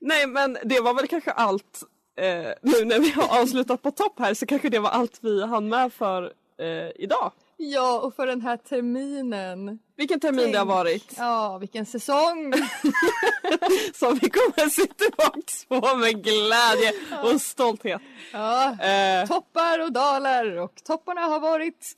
Nej 0.00 0.26
men 0.26 0.58
det 0.64 0.80
var 0.80 0.94
väl 0.94 1.08
kanske 1.08 1.30
allt. 1.30 1.82
Eh, 2.16 2.52
nu 2.62 2.84
när 2.84 2.98
vi 2.98 3.10
har 3.10 3.40
avslutat 3.42 3.82
på 3.82 3.90
topp 3.90 4.18
här 4.18 4.34
så 4.34 4.46
kanske 4.46 4.68
det 4.68 4.78
var 4.78 4.90
allt 4.90 5.18
vi 5.20 5.44
hann 5.46 5.68
med 5.68 5.92
för 5.92 6.32
eh, 6.58 6.90
idag. 6.96 7.32
Ja, 7.60 8.00
och 8.00 8.14
för 8.14 8.26
den 8.26 8.40
här 8.40 8.56
terminen. 8.56 9.78
Vilken 9.96 10.20
termin 10.20 10.52
det 10.52 10.58
har 10.58 10.66
varit. 10.66 11.14
Ja, 11.18 11.58
vilken 11.58 11.86
säsong! 11.86 12.52
som 13.94 14.18
vi 14.22 14.30
kommer 14.30 14.68
se 14.68 14.86
tillbaks 14.86 15.64
på 15.64 15.96
med 15.96 16.24
glädje 16.24 16.92
och 17.22 17.40
stolthet. 17.40 18.02
Ja, 18.32 18.76
Eh, 18.80 19.26
toppar 19.26 19.78
och 19.78 19.92
dalar 19.92 20.56
och 20.56 20.72
topparna 20.84 21.20
har 21.20 21.40
varit 21.40 21.92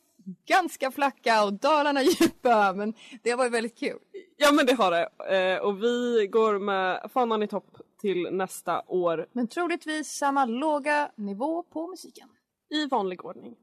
ganska 0.47 0.91
flacka 0.91 1.45
och 1.45 1.53
dalarna 1.53 2.03
djupa 2.03 2.73
men 2.73 2.95
det 3.23 3.35
var 3.35 3.51
väldigt 3.51 3.79
kul. 3.79 3.99
ja 4.37 4.53
men 4.53 4.67
det 4.67 4.75
har 4.75 4.91
det. 4.91 5.37
Eh, 5.37 5.63
och 5.63 5.83
vi 5.83 6.27
går 6.31 6.59
med 6.59 7.11
fanan 7.13 7.43
i 7.43 7.49
topp 7.49 7.77
till 8.01 8.29
nästa 8.33 8.83
år 8.87 9.27
Men 9.33 9.49
troligtvis 9.49 10.09
samma 10.09 10.45
låga 10.45 11.11
nivå 11.17 11.63
på 11.63 11.87
musiken. 11.87 12.29
i 12.71 12.87
vanlig 12.87 13.25
ordning. 13.25 13.57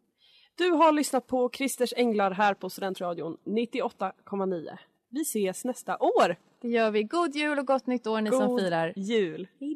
Du 0.55 0.69
har 0.69 0.91
lyssnat 0.91 1.27
på 1.27 1.49
Christers 1.53 1.93
Änglar 1.97 2.31
här 2.31 2.53
på 2.53 2.69
Studentradion 2.69 3.37
98,9. 3.45 4.77
Vi 5.09 5.21
ses 5.21 5.65
nästa 5.65 5.97
år! 5.97 6.35
Det 6.61 6.67
gör 6.67 6.91
vi. 6.91 7.03
God 7.03 7.35
jul 7.35 7.59
och 7.59 7.67
gott 7.67 7.87
nytt 7.87 8.07
år 8.07 8.21
ni 8.21 8.29
som 8.31 8.47
God 8.47 8.59
firar. 8.61 8.93
jul! 8.95 9.47
Hej 9.59 9.75